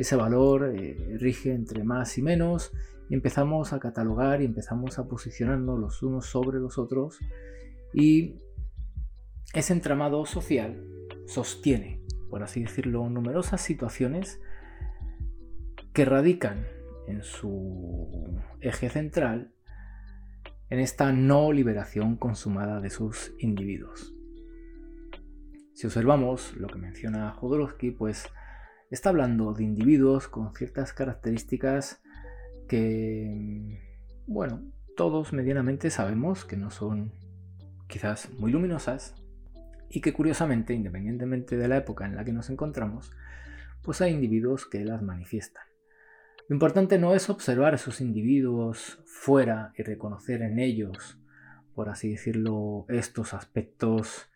ese 0.00 0.16
valor 0.16 0.72
eh, 0.74 1.16
rige 1.18 1.52
entre 1.52 1.84
más 1.84 2.18
y 2.18 2.22
menos 2.22 2.72
y 3.08 3.14
empezamos 3.14 3.72
a 3.72 3.80
catalogar 3.80 4.42
y 4.42 4.44
empezamos 4.44 4.98
a 4.98 5.06
posicionarnos 5.06 5.78
los 5.78 6.02
unos 6.02 6.26
sobre 6.26 6.58
los 6.58 6.78
otros 6.78 7.18
y 7.92 8.36
ese 9.52 9.72
entramado 9.72 10.26
social 10.26 10.84
sostiene, 11.26 12.00
por 12.28 12.42
así 12.42 12.62
decirlo, 12.62 13.08
numerosas 13.08 13.60
situaciones 13.60 14.40
que 15.92 16.04
radican 16.04 16.66
en 17.06 17.22
su 17.22 18.40
eje 18.60 18.88
central 18.88 19.52
en 20.70 20.80
esta 20.80 21.12
no 21.12 21.52
liberación 21.52 22.16
consumada 22.16 22.80
de 22.80 22.90
sus 22.90 23.32
individuos. 23.38 24.12
Si 25.74 25.86
observamos 25.86 26.56
lo 26.56 26.66
que 26.68 26.78
menciona 26.78 27.30
Jodorowsky, 27.32 27.92
pues 27.92 28.26
está 28.90 29.10
hablando 29.10 29.52
de 29.52 29.64
individuos 29.64 30.28
con 30.28 30.54
ciertas 30.54 30.92
características 30.92 32.02
que, 32.68 33.80
bueno, 34.26 34.62
todos 34.96 35.32
medianamente 35.32 35.90
sabemos 35.90 36.44
que 36.44 36.56
no 36.56 36.70
son 36.70 37.12
quizás 37.88 38.30
muy 38.38 38.52
luminosas 38.52 39.14
y 39.88 40.00
que 40.00 40.12
curiosamente, 40.12 40.74
independientemente 40.74 41.56
de 41.56 41.68
la 41.68 41.76
época 41.76 42.04
en 42.06 42.16
la 42.16 42.24
que 42.24 42.32
nos 42.32 42.50
encontramos, 42.50 43.10
pues 43.82 44.00
hay 44.00 44.12
individuos 44.12 44.66
que 44.66 44.84
las 44.84 45.02
manifiestan. 45.02 45.64
Lo 46.48 46.54
importante 46.54 46.98
no 46.98 47.14
es 47.14 47.30
observar 47.30 47.72
a 47.72 47.76
esos 47.76 48.00
individuos 48.00 49.00
fuera 49.06 49.72
y 49.76 49.82
reconocer 49.82 50.42
en 50.42 50.58
ellos, 50.58 51.18
por 51.74 51.88
así 51.88 52.10
decirlo, 52.10 52.86
estos 52.88 53.34
aspectos 53.34 54.30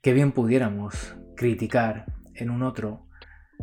que 0.00 0.12
bien 0.12 0.32
pudiéramos 0.32 1.16
criticar 1.36 2.06
en 2.34 2.50
un 2.50 2.62
otro, 2.62 3.06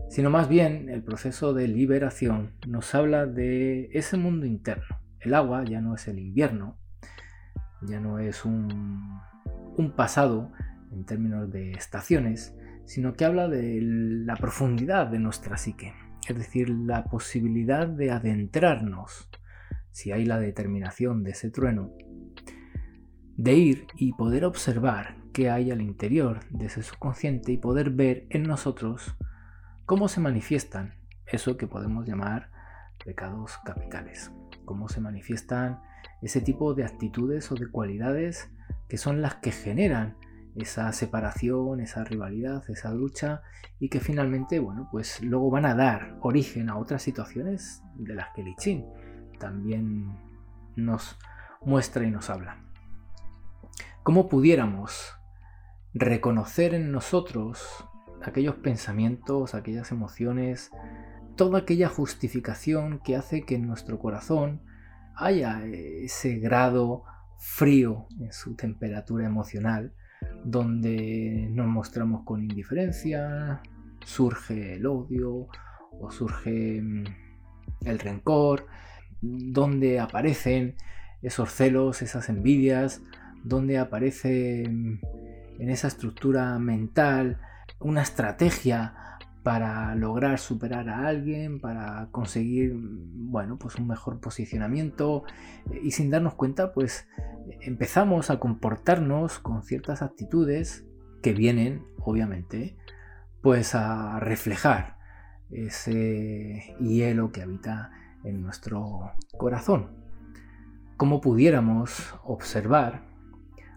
sino 0.10 0.30
más 0.30 0.48
bien 0.48 0.90
el 0.90 1.04
proceso 1.04 1.54
de 1.54 1.68
liberación 1.68 2.54
nos 2.68 2.96
habla 2.96 3.26
de 3.26 3.90
ese 3.94 4.18
mundo 4.18 4.46
interno. 4.46 5.00
El 5.20 5.34
agua 5.34 5.64
ya 5.66 5.82
no 5.82 5.96
es 5.96 6.08
el 6.08 6.20
invierno, 6.20 6.78
ya 7.82 8.00
no 8.00 8.20
es 8.20 8.46
un, 8.46 9.20
pasado 9.96 10.52
en 10.92 11.06
términos 11.06 11.52
de 11.52 11.72
estaciones, 11.72 12.56
sino 12.86 13.14
que 13.14 13.26
habla 13.26 13.48
de 13.48 13.80
la 13.82 14.36
profundidad 14.36 15.08
de 15.08 15.20
nuestra 15.20 15.58
psique 15.58 15.94
es 16.30 16.38
decir, 16.38 16.70
la 16.70 17.06
posibilidad 17.06 17.88
de 17.88 18.12
adentrarnos, 18.12 19.30
si 19.92 20.12
hay 20.12 20.26
la 20.26 20.40
determinación 20.40 21.24
de 21.24 21.32
ese 21.32 21.50
trueno, 21.50 21.92
de 23.36 23.54
ir 23.54 23.88
y 23.96 24.14
poder 24.14 24.46
observar 24.46 25.16
qué 25.34 25.50
hay 25.50 25.72
al 25.72 25.82
interior 25.82 26.42
de 26.50 26.68
ese 26.68 26.84
subconsciente 26.84 27.52
y 27.52 27.58
poder 27.58 27.90
ver 27.90 28.28
en 28.30 28.44
nosotros 28.44 29.16
cómo 29.90 30.08
se 30.08 30.20
manifiestan 30.20 30.94
eso 31.26 31.58
que 31.58 31.66
podemos 31.66 32.06
llamar 32.06 32.52
pecados 33.04 33.58
capitales. 33.66 34.32
cómo 34.64 34.88
se 34.88 35.02
manifiestan 35.02 35.82
ese 36.22 36.42
tipo 36.42 36.76
de 36.76 36.84
actitudes 36.84 37.52
o 37.52 37.56
de 37.56 37.72
cualidades 37.72 38.52
que 38.88 39.00
son 39.00 39.24
las 39.24 39.38
que 39.38 39.52
generan 39.52 40.16
esa 40.54 40.92
separación, 40.92 41.80
esa 41.80 42.04
rivalidad, 42.04 42.64
esa 42.70 42.94
lucha 42.94 43.42
y 43.80 43.90
que 43.90 44.00
finalmente, 44.00 44.60
bueno, 44.60 44.88
pues 44.92 45.24
luego 45.24 45.50
van 45.50 45.66
a 45.66 45.74
dar 45.74 46.20
origen 46.22 46.70
a 46.70 46.78
otras 46.78 47.02
situaciones 47.02 47.82
de 47.96 48.14
las 48.14 48.28
que 48.36 48.44
Lichin 48.44 48.86
también 49.40 50.16
nos 50.76 51.18
muestra 51.62 52.04
y 52.04 52.12
nos 52.12 52.30
habla. 52.30 52.62
¿Cómo 54.04 54.30
pudiéramos 54.30 55.16
reconocer 55.96 56.76
en 56.76 56.92
nosotros 56.92 57.89
aquellos 58.24 58.56
pensamientos, 58.56 59.56
aquellas 59.56 59.92
emociones, 59.92 60.72
toda 61.36 61.60
aquella 61.60 61.88
justificación 61.88 63.00
que 63.00 63.16
hace 63.16 63.44
que 63.44 63.56
en 63.56 63.68
nuestro 63.68 64.00
corazón 64.00 64.62
haya 65.16 65.64
ese 65.66 66.40
grado 66.40 67.04
frío 67.38 68.08
en 68.20 68.34
su 68.34 68.56
temperatura 68.56 69.26
emocional, 69.26 69.94
donde 70.44 71.48
nos 71.52 71.68
mostramos 71.68 72.24
con 72.26 72.44
indiferencia, 72.44 73.62
surge 74.04 74.76
el 74.76 74.86
odio 74.86 75.48
o 76.00 76.12
surge 76.12 76.82
mm, 76.82 77.04
el 77.86 78.00
rencor, 78.00 78.68
donde 79.22 80.00
aparecen 80.00 80.76
esos 81.22 81.52
celos, 81.52 82.02
esas 82.02 82.30
envidias, 82.30 83.02
donde 83.44 83.78
aparece 83.78 84.66
mm, 84.70 85.00
en 85.60 85.70
esa 85.70 85.88
estructura 85.88 86.58
mental 86.60 87.40
una 87.80 88.02
estrategia 88.02 88.94
para 89.44 89.96
lograr 89.96 90.38
superar 90.38 90.90
a 90.90 91.08
alguien, 91.08 91.60
para 91.62 92.10
conseguir, 92.12 92.74
bueno, 92.76 93.58
pues 93.58 93.76
un 93.76 93.88
mejor 93.88 94.20
posicionamiento 94.20 95.24
eh, 95.72 95.80
y 95.82 95.92
sin 95.92 96.10
darnos 96.10 96.36
cuenta, 96.36 96.74
pues 96.74 97.08
empezamos 97.62 98.30
a 98.30 98.40
comportarnos 98.40 99.40
con 99.40 99.64
ciertas 99.64 100.02
actitudes 100.02 100.86
que 101.22 101.34
vienen, 101.34 101.86
obviamente, 102.00 102.78
pues 103.42 103.76
a 103.76 104.20
reflejar 104.20 104.98
ese 105.50 106.76
hielo 106.80 107.32
que 107.32 107.42
habita 107.42 107.92
en 108.24 108.42
nuestro 108.42 109.14
corazón. 109.38 109.90
Como 110.98 111.22
pudiéramos 111.22 112.14
observar 112.24 113.08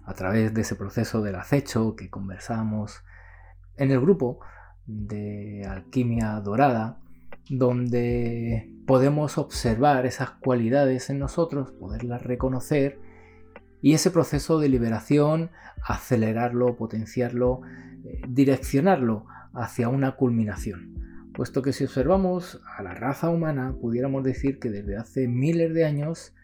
a 0.04 0.14
través 0.14 0.52
de 0.52 0.62
ese 0.62 0.74
proceso 0.74 1.22
del 1.22 1.36
acecho 1.36 1.94
que 1.94 2.10
conversamos 2.10 3.04
en 3.76 3.90
el 3.90 4.00
grupo, 4.00 4.40
de 4.86 5.64
alquimia 5.68 6.40
dorada, 6.40 6.98
donde 7.48 8.70
podemos 8.86 9.38
observar 9.38 10.06
esas 10.06 10.30
cualidades 10.30 11.10
en 11.10 11.18
nosotros, 11.18 11.72
poderlas 11.72 12.22
reconocer 12.22 12.98
y 13.80 13.94
ese 13.94 14.10
proceso 14.10 14.58
de 14.58 14.68
liberación 14.68 15.50
acelerarlo, 15.84 16.76
potenciarlo, 16.76 17.60
eh, 18.04 18.22
direccionarlo 18.28 19.26
hacia 19.54 19.88
una 19.88 20.12
culminación. 20.12 20.94
Puesto 21.34 21.62
que 21.62 21.72
si 21.72 21.84
observamos 21.84 22.60
a 22.76 22.82
la 22.82 22.94
raza 22.94 23.30
humana, 23.30 23.74
pudiéramos 23.80 24.22
decir 24.22 24.58
que 24.58 24.70
desde 24.70 24.96
hace 24.96 25.28
miles 25.28 25.74
de 25.74 25.84
años, 25.84 26.34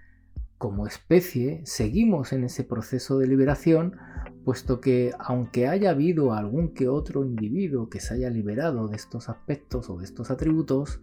como 0.59 0.87
especie, 0.87 1.63
seguimos 1.65 2.33
en 2.33 2.45
ese 2.45 2.65
proceso 2.65 3.19
de 3.19 3.29
liberación 3.29 3.97
puesto 4.45 4.81
que 4.81 5.13
aunque 5.19 5.69
haya 5.69 5.91
habido 5.91 6.33
algún 6.33 6.73
que 6.73 6.89
otro 6.89 7.25
individuo 7.25 7.91
que 7.91 8.01
se 8.01 8.15
haya 8.15 8.31
liberado 8.31 8.89
de 8.89 8.97
estos 8.97 9.29
aspectos 9.29 9.91
o 9.91 9.99
de 9.99 10.07
estos 10.07 10.31
atributos, 10.31 11.03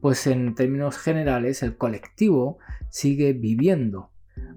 pues 0.00 0.26
en 0.26 0.54
términos 0.54 0.98
generales 0.98 1.62
el 1.62 1.76
colectivo 1.76 2.58
sigue 2.88 3.32
viviendo 3.32 4.10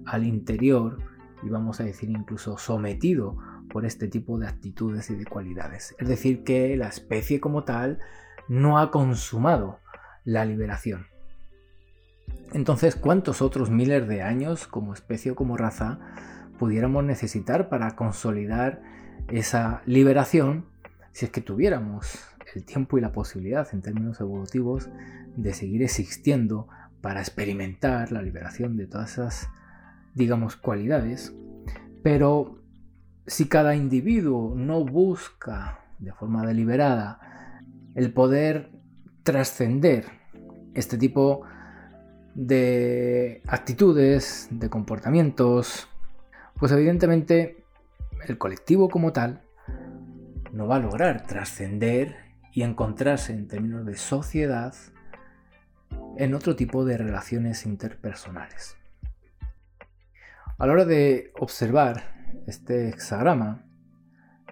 al 0.04 0.24
interior 0.24 0.98
y 1.44 1.48
vamos 1.48 1.80
a 1.80 1.84
decir 1.84 2.10
incluso 2.10 2.58
sometido 2.58 3.38
por 3.70 3.86
este 3.86 4.08
tipo 4.08 4.38
de 4.38 4.48
actitudes 4.48 5.10
y 5.10 5.14
de 5.14 5.26
cualidades. 5.26 5.94
Es 5.98 6.08
decir, 6.08 6.42
que 6.42 6.76
la 6.76 6.88
especie 6.88 7.40
como 7.40 7.64
tal 7.64 7.98
no 8.48 8.78
ha 8.78 8.90
consumado 8.90 9.78
la 10.24 10.44
liberación. 10.44 11.06
Entonces, 12.54 12.94
¿cuántos 12.94 13.42
otros 13.42 13.68
miles 13.68 14.06
de 14.06 14.22
años 14.22 14.68
como 14.68 14.94
especie 14.94 15.32
o 15.32 15.34
como 15.34 15.56
raza 15.56 15.98
pudiéramos 16.56 17.02
necesitar 17.02 17.68
para 17.68 17.96
consolidar 17.96 18.80
esa 19.26 19.82
liberación 19.86 20.66
si 21.10 21.24
es 21.24 21.32
que 21.32 21.40
tuviéramos 21.40 22.16
el 22.54 22.64
tiempo 22.64 22.96
y 22.96 23.00
la 23.00 23.10
posibilidad 23.10 23.66
en 23.72 23.82
términos 23.82 24.20
evolutivos 24.20 24.88
de 25.36 25.52
seguir 25.52 25.82
existiendo 25.82 26.68
para 27.00 27.20
experimentar 27.20 28.12
la 28.12 28.22
liberación 28.22 28.76
de 28.76 28.86
todas 28.86 29.14
esas, 29.14 29.48
digamos, 30.14 30.54
cualidades. 30.54 31.34
Pero 32.04 32.62
si 33.26 33.48
cada 33.48 33.74
individuo 33.74 34.54
no 34.56 34.84
busca 34.84 35.80
de 35.98 36.12
forma 36.12 36.46
deliberada 36.46 37.18
el 37.96 38.12
poder 38.12 38.70
trascender 39.24 40.04
este 40.74 40.98
tipo 40.98 41.44
de 42.34 43.42
actitudes, 43.46 44.48
de 44.50 44.68
comportamientos, 44.68 45.88
pues 46.58 46.72
evidentemente 46.72 47.64
el 48.26 48.38
colectivo 48.38 48.88
como 48.88 49.12
tal 49.12 49.42
no 50.52 50.66
va 50.66 50.76
a 50.76 50.80
lograr 50.80 51.26
trascender 51.26 52.16
y 52.52 52.62
encontrarse 52.62 53.32
en 53.32 53.48
términos 53.48 53.84
de 53.84 53.96
sociedad 53.96 54.74
en 56.16 56.34
otro 56.34 56.54
tipo 56.56 56.84
de 56.84 56.96
relaciones 56.96 57.66
interpersonales. 57.66 58.76
A 60.58 60.66
la 60.66 60.72
hora 60.72 60.84
de 60.84 61.32
observar 61.38 62.14
este 62.46 62.88
hexagrama, 62.88 63.66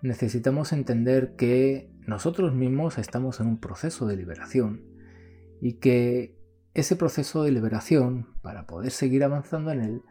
necesitamos 0.03 0.73
entender 0.73 1.37
que 1.37 1.93
nosotros 2.07 2.53
mismos 2.53 2.99
estamos 2.99 3.39
en 3.39 3.47
un 3.47 3.59
proceso 3.59 4.07
de 4.07 4.17
liberación 4.17 4.83
y 5.61 5.75
que 5.75 6.42
ese 6.75 6.97
proceso 6.97 7.43
de 7.43 7.53
liberación, 7.53 8.27
para 8.41 8.67
poder 8.67 8.93
seguir 8.93 9.25
avanzando 9.25 9.73
en 9.73 9.81
él, 9.83 10.03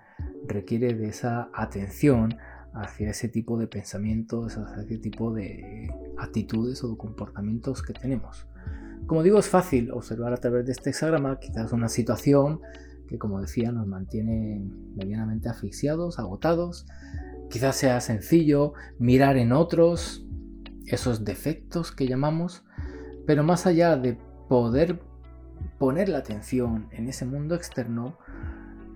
requiere 0.47 0.93
de 0.93 1.08
esa 1.08 1.50
atención 1.54 2.38
hacia 2.74 3.10
ese 3.10 3.28
tipo 3.28 3.58
de 3.58 3.67
pensamientos, 3.67 4.58
hacia 4.58 4.84
ese 4.84 4.97
tipo 4.97 5.34
de 5.34 5.89
actitudes 6.17 6.84
o 6.84 6.97
comportamientos 6.97 7.82
que 7.82 7.93
tenemos. 7.93 8.47
Como 9.08 9.24
digo, 9.24 9.39
es 9.39 9.50
fácil 9.50 9.91
observar 9.91 10.34
a 10.34 10.38
través 10.38 10.65
de 10.65 10.71
este 10.71 10.91
hexagrama 10.91 11.39
quizás 11.39 11.74
una 11.74 11.89
situación 11.89 12.62
que, 13.08 13.17
como 13.17 13.41
decía, 13.41 13.71
nos 13.71 13.88
mantiene 13.88 14.62
medianamente 14.95 15.50
asfixiados, 15.50 16.19
agotados. 16.19 16.86
Quizás 17.50 17.76
sea 17.76 18.00
sencillo 18.00 18.74
mirar 19.00 19.36
en 19.36 19.52
otros 19.52 20.26
esos 20.86 21.26
defectos 21.26 21.91
que 21.91 22.08
llamamos, 22.08 22.63
pero 23.26 23.43
más 23.43 23.65
allá 23.65 23.97
de 23.97 24.17
poder 24.47 25.02
poner 25.78 26.10
la 26.10 26.19
atención 26.19 26.88
en 26.91 27.08
ese 27.08 27.26
mundo 27.26 27.56
externo, 27.56 28.17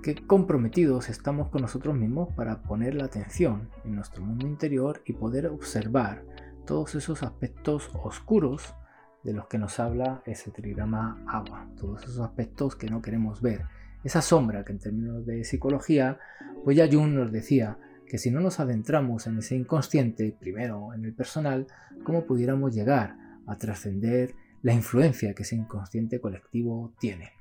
qué 0.04 0.16
comprometidos 0.16 1.10
estamos 1.10 1.50
con 1.50 1.62
nosotros 1.62 1.96
mismos 1.96 2.30
para 2.36 2.62
poner 2.62 2.96
la 2.96 3.06
atención 3.06 3.70
en 3.84 3.96
nuestro 3.96 4.24
mundo 4.24 4.48
interior 4.48 5.02
y 5.06 5.14
poder 5.14 5.48
observar 5.48 6.24
todos 6.66 6.96
esos 6.96 7.24
aspectos 7.24 7.90
oscuros 8.04 8.76
de 9.24 9.34
los 9.34 9.48
que 9.48 9.58
nos 9.58 9.80
habla 9.80 10.22
ese 10.26 10.52
trigrama 10.52 11.24
agua, 11.28 11.68
todos 11.76 12.04
esos 12.04 12.20
aspectos 12.20 12.76
que 12.76 12.88
no 12.88 13.02
queremos 13.02 13.42
ver, 13.42 13.66
esa 14.04 14.22
sombra 14.22 14.64
que 14.64 14.74
en 14.74 14.80
términos 14.80 15.26
de 15.26 15.44
psicología, 15.44 16.20
pues 16.64 16.78
ya 16.78 16.88
nos 16.88 17.32
decía 17.32 17.80
que 18.06 18.20
si 18.20 18.30
no 18.30 18.40
nos 18.40 18.60
adentramos 18.60 19.26
en 19.26 19.40
ese 19.40 19.56
inconsciente, 19.56 20.38
primero 20.40 20.94
en 20.94 21.06
el 21.06 21.14
personal, 21.16 21.66
¿cómo 22.04 22.26
pudiéramos 22.26 22.74
llegar 22.74 23.18
a 23.48 23.58
trascender 23.58 24.36
la 24.66 24.74
influencia 24.74 25.36
que 25.36 25.44
ese 25.44 25.56
inconsciente 25.56 26.20
colectivo 26.20 26.96
tiene? 27.00 27.34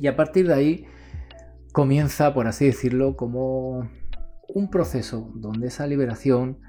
Y 0.00 0.06
a 0.06 0.14
partir 0.14 0.46
de 0.46 0.54
ahí, 0.54 0.86
comienza, 1.72 2.32
por 2.32 2.46
así 2.46 2.66
decirlo, 2.66 3.16
como 3.16 3.90
un 4.48 4.70
proceso 4.70 5.32
donde 5.34 5.66
esa 5.66 5.88
liberación 5.88 6.60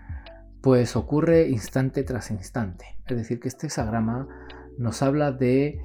pues 0.62 0.96
ocurre 0.96 1.48
instante 1.48 2.02
tras 2.02 2.32
instante. 2.32 2.98
Es 3.06 3.18
decir, 3.18 3.40
que 3.40 3.48
este 3.48 3.68
hexagrama 3.68 4.28
nos 4.80 5.04
habla 5.04 5.32
de 5.32 5.80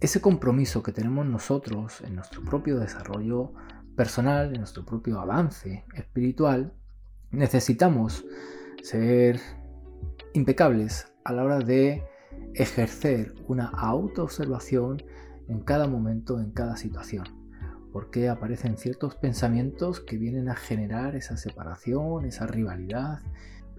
ese 0.00 0.20
compromiso 0.20 0.82
que 0.82 0.92
tenemos 0.92 1.24
nosotros 1.24 2.02
en 2.02 2.14
nuestro 2.14 2.44
propio 2.44 2.78
desarrollo 2.78 3.54
personal, 3.96 4.48
en 4.48 4.58
nuestro 4.58 4.84
propio 4.84 5.18
avance 5.18 5.86
espiritual. 5.94 6.74
Necesitamos 7.30 8.26
ser 8.82 9.40
impecables 10.34 11.10
a 11.24 11.32
la 11.32 11.44
hora 11.44 11.58
de 11.60 12.04
ejercer 12.54 13.34
una 13.48 13.66
autoobservación 13.66 15.02
en 15.48 15.60
cada 15.60 15.86
momento, 15.86 16.40
en 16.40 16.52
cada 16.52 16.76
situación 16.76 17.44
por 17.94 18.10
qué 18.10 18.28
aparecen 18.28 18.76
ciertos 18.76 19.14
pensamientos 19.14 20.00
que 20.00 20.18
vienen 20.18 20.48
a 20.48 20.56
generar 20.56 21.14
esa 21.14 21.36
separación, 21.36 22.24
esa 22.24 22.44
rivalidad, 22.44 23.20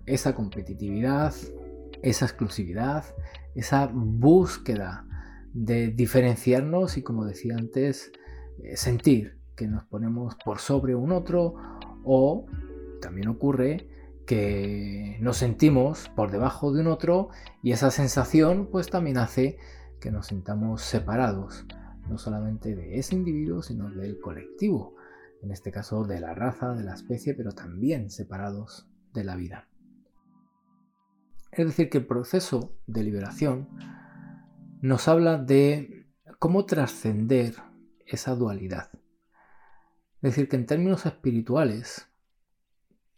esa 0.05 0.33
competitividad, 0.33 1.33
esa 2.01 2.23
exclusividad, 2.23 3.03
esa 3.55 3.91
búsqueda 3.93 5.05
de 5.51 5.89
diferenciarnos 5.89 6.95
y 6.95 7.01
como 7.01 7.25
decía 7.25 7.55
antes, 7.57 8.13
eh, 8.63 8.77
sentir 8.77 9.37
que 9.53 9.67
nos 9.67 9.83
ponemos 9.83 10.37
por 10.45 10.59
sobre 10.59 10.95
un 10.95 11.11
otro 11.11 11.55
o 12.05 12.45
también 13.01 13.27
ocurre 13.27 13.89
que 14.25 15.17
nos 15.21 15.38
sentimos 15.38 16.09
por 16.15 16.31
debajo 16.31 16.73
de 16.73 16.81
un 16.81 16.88
otro 16.88 17.29
y 17.61 17.71
esa 17.71 17.91
sensación 17.91 18.67
pues 18.71 18.89
también 18.89 19.17
hace 19.17 19.57
que 19.99 20.11
nos 20.11 20.27
sintamos 20.27 20.81
separados, 20.81 21.65
no 22.09 22.17
solamente 22.17 22.75
de 22.75 22.97
ese 22.99 23.15
individuo, 23.15 23.61
sino 23.61 23.89
del 23.89 24.19
colectivo, 24.19 24.95
en 25.41 25.51
este 25.51 25.71
caso 25.71 26.03
de 26.03 26.19
la 26.19 26.33
raza, 26.33 26.73
de 26.73 26.83
la 26.83 26.93
especie, 26.93 27.33
pero 27.33 27.51
también 27.51 28.09
separados 28.09 28.88
de 29.13 29.23
la 29.23 29.35
vida. 29.35 29.67
Es 31.51 31.65
decir, 31.65 31.89
que 31.89 31.99
el 31.99 32.05
proceso 32.05 32.73
de 32.85 33.03
liberación 33.03 33.69
nos 34.81 35.07
habla 35.07 35.38
de 35.38 36.07
cómo 36.39 36.65
trascender 36.65 37.55
esa 38.05 38.35
dualidad. 38.35 38.89
Es 40.21 40.31
decir, 40.31 40.49
que 40.49 40.57
en 40.57 40.65
términos 40.65 41.05
espirituales, 41.05 42.09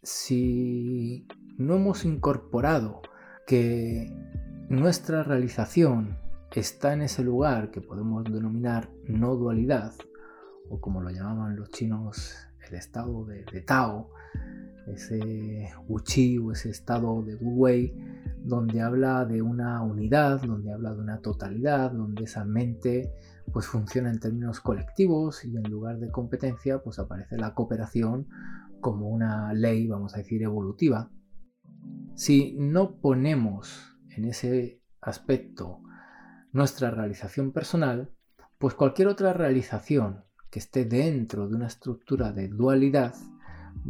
si 0.02 1.26
no 1.56 1.76
hemos 1.76 2.04
incorporado 2.04 3.02
que 3.46 4.12
nuestra 4.68 5.22
realización 5.22 6.18
está 6.58 6.92
en 6.92 7.02
ese 7.02 7.22
lugar 7.22 7.70
que 7.70 7.80
podemos 7.80 8.24
denominar 8.24 8.90
no 9.06 9.36
dualidad, 9.36 9.92
o 10.68 10.80
como 10.80 11.00
lo 11.00 11.10
llamaban 11.10 11.56
los 11.56 11.70
chinos, 11.70 12.36
el 12.68 12.74
estado 12.74 13.24
de, 13.24 13.44
Tao, 13.62 14.10
ese 14.86 15.70
Uchi 15.88 16.38
o 16.38 16.52
ese 16.52 16.70
estado 16.70 17.22
de 17.22 17.36
Wu 17.36 17.62
Wei, 17.62 17.94
donde 18.44 18.80
habla 18.80 19.24
de 19.24 19.42
una 19.42 19.82
unidad, 19.82 20.42
donde 20.42 20.72
habla 20.72 20.94
de 20.94 21.00
una 21.00 21.18
totalidad, 21.18 21.90
donde 21.92 22.24
esa 22.24 22.44
mente 22.44 23.12
pues 23.52 23.66
funciona 23.66 24.10
en 24.10 24.20
términos 24.20 24.60
colectivos 24.60 25.44
y 25.44 25.56
en 25.56 25.62
lugar 25.64 25.98
de 25.98 26.10
competencia 26.10 26.82
pues 26.82 26.98
aparece 26.98 27.36
la 27.36 27.54
cooperación 27.54 28.28
como 28.80 29.08
una 29.08 29.52
ley, 29.52 29.86
vamos 29.86 30.14
a 30.14 30.18
decir, 30.18 30.42
evolutiva. 30.42 31.10
Si 32.14 32.56
no 32.58 32.96
ponemos 33.00 33.96
en 34.10 34.24
ese 34.24 34.82
aspecto 35.00 35.80
nuestra 36.52 36.90
realización 36.90 37.52
personal, 37.52 38.12
pues 38.58 38.74
cualquier 38.74 39.08
otra 39.08 39.32
realización 39.32 40.24
que 40.50 40.58
esté 40.58 40.84
dentro 40.84 41.48
de 41.48 41.54
una 41.54 41.66
estructura 41.66 42.32
de 42.32 42.48
dualidad 42.48 43.14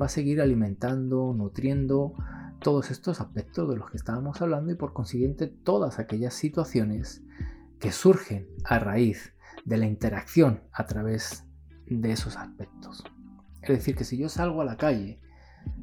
va 0.01 0.07
a 0.07 0.11
seguir 0.11 0.41
alimentando, 0.41 1.33
nutriendo 1.35 2.15
todos 2.61 2.91
estos 2.91 3.21
aspectos 3.21 3.69
de 3.69 3.77
los 3.77 3.91
que 3.91 3.97
estábamos 3.97 4.43
hablando 4.43 4.73
y 4.73 4.75
por 4.75 4.93
consiguiente 4.93 5.47
todas 5.47 5.99
aquellas 5.99 6.35
situaciones 6.35 7.23
que 7.79 7.93
surgen 7.93 8.49
a 8.65 8.79
raíz 8.79 9.33
de 9.69 9.77
la 9.77 9.87
interacción 9.87 10.63
a 10.73 10.87
través 10.87 11.45
de 11.87 12.11
esos 12.11 12.37
aspectos. 12.37 13.05
Es 13.63 13.69
decir, 13.69 13.95
que 13.95 14.05
si 14.05 14.17
yo 14.17 14.29
salgo 14.29 14.63
a 14.63 14.65
la 14.65 14.77
calle 14.77 15.21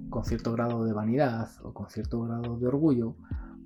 con 0.09 0.25
cierto 0.25 0.51
grado 0.53 0.85
de 0.85 0.93
vanidad 0.93 1.49
o 1.63 1.73
con 1.73 1.89
cierto 1.89 2.21
grado 2.21 2.57
de 2.57 2.67
orgullo, 2.67 3.15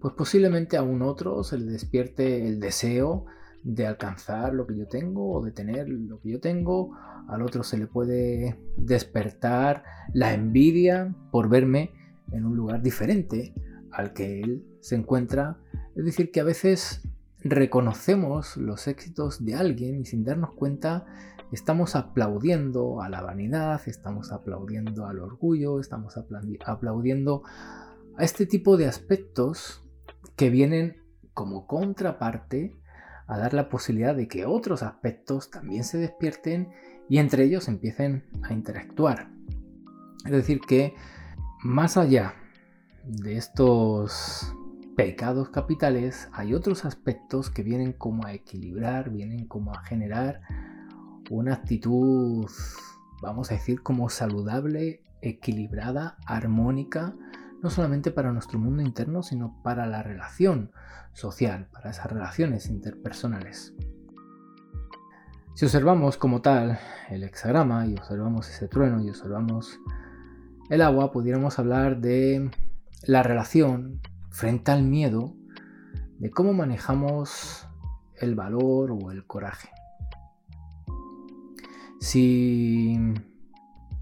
pues 0.02 0.14
posiblemente 0.14 0.76
a 0.76 0.84
un 0.84 1.02
otro 1.02 1.44
se 1.44 1.58
le 1.58 1.72
despierte 1.72 2.48
el 2.48 2.60
deseo 2.60 3.26
de 3.64 3.88
alcanzar 3.88 4.54
lo 4.54 4.68
que 4.68 4.78
yo 4.78 4.88
tengo 4.88 5.32
o 5.32 5.44
de 5.44 5.52
tener 5.52 5.88
lo 5.88 6.20
que 6.20 6.32
yo 6.32 6.40
tengo, 6.40 6.98
al 7.28 7.42
otro 7.42 7.64
se 7.64 7.78
le 7.78 7.88
puede 7.88 8.60
despertar 8.78 9.84
la 10.14 10.34
envidia 10.34 11.16
por 11.32 11.50
verme 11.50 11.92
en 12.32 12.46
un 12.46 12.56
lugar 12.56 12.82
diferente 12.82 13.54
al 13.92 14.14
que 14.14 14.42
él 14.42 14.66
se 14.82 14.96
encuentra. 14.96 15.58
Es 15.96 16.06
decir, 16.06 16.32
que 16.32 16.40
a 16.40 16.46
veces 16.46 17.04
reconocemos 17.42 18.58
los 18.58 18.88
éxitos 18.88 19.44
de 19.44 19.56
alguien 19.56 20.02
y 20.02 20.06
sin 20.06 20.24
darnos 20.24 20.54
cuenta 20.54 21.06
estamos 21.52 21.96
aplaudiendo 21.96 23.02
a 23.02 23.10
la 23.10 23.22
vanidad, 23.22 23.82
estamos 23.88 24.32
aplaudiendo 24.32 25.06
al 25.06 25.20
orgullo, 25.20 25.80
estamos 25.80 26.16
aplaudiendo 26.66 27.44
a 28.18 28.24
este 28.24 28.46
tipo 28.46 28.78
de 28.78 28.88
aspectos 28.88 29.84
que 30.36 30.50
vienen 30.50 30.98
como 31.34 31.66
contraparte 31.66 32.78
a 33.28 33.38
dar 33.38 33.54
la 33.54 33.70
posibilidad 33.70 34.16
de 34.16 34.28
que 34.28 34.46
otros 34.46 34.84
aspectos 34.84 35.50
también 35.50 35.84
se 35.84 35.98
despierten 35.98 36.70
y 37.08 37.20
entre 37.20 37.44
ellos 37.44 37.68
empiecen 37.68 38.26
a 38.44 38.54
interactuar. 38.54 39.32
Es 40.26 40.32
decir, 40.32 40.60
que 40.62 40.96
más 41.64 41.96
allá 41.96 42.34
de 43.06 43.38
estos 43.38 44.54
pecados 45.00 45.48
capitales, 45.48 46.28
hay 46.34 46.54
otros 46.54 46.84
aspectos 46.84 47.50
que 47.50 47.64
vienen 47.64 47.94
como 47.94 48.26
a 48.26 48.34
equilibrar, 48.34 49.10
vienen 49.10 49.48
como 49.48 49.72
a 49.72 49.82
generar 49.82 50.42
una 51.30 51.54
actitud, 51.54 52.46
vamos 53.22 53.50
a 53.50 53.54
decir, 53.54 53.82
como 53.82 54.10
saludable, 54.10 55.02
equilibrada, 55.22 56.18
armónica, 56.26 57.16
no 57.64 57.70
solamente 57.70 58.12
para 58.12 58.34
nuestro 58.34 58.60
mundo 58.60 58.84
interno, 58.84 59.24
sino 59.24 59.62
para 59.64 59.86
la 59.86 60.04
relación 60.04 60.74
social, 61.14 61.70
para 61.72 61.92
esas 61.92 62.12
relaciones 62.12 62.68
interpersonales. 62.68 63.74
Si 65.54 65.64
observamos 65.64 66.18
como 66.18 66.42
tal 66.42 66.78
el 67.10 67.24
hexagrama 67.24 67.88
y 67.88 67.94
observamos 67.94 68.50
ese 68.50 68.68
trueno 68.68 69.02
y 69.02 69.08
observamos 69.08 69.80
el 70.70 70.82
agua, 70.82 71.14
pudiéramos 71.14 71.58
hablar 71.58 72.02
de 72.02 72.52
la 73.04 73.24
relación 73.24 74.02
frente 74.30 74.72
al 74.72 74.84
miedo, 74.84 75.36
de 76.20 76.30
cómo 76.32 76.54
manejamos 76.54 77.68
el 78.18 78.36
valor 78.36 78.92
o 78.92 79.12
el 79.12 79.26
coraje. 79.26 79.70
Si, 82.00 82.98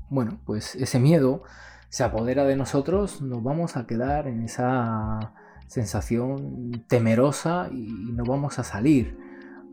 bueno, 0.10 0.40
pues 0.46 0.76
ese 0.76 1.00
miedo 1.00 1.44
se 1.90 2.04
apodera 2.04 2.44
de 2.46 2.56
nosotros, 2.56 3.22
nos 3.22 3.42
vamos 3.44 3.78
a 3.78 3.88
quedar 3.88 4.28
en 4.28 4.44
esa 4.44 5.34
sensación 5.68 6.86
temerosa 6.88 7.70
y 7.72 8.12
no 8.13 8.24
vamos 8.24 8.60
a 8.60 8.63
salir 8.63 9.18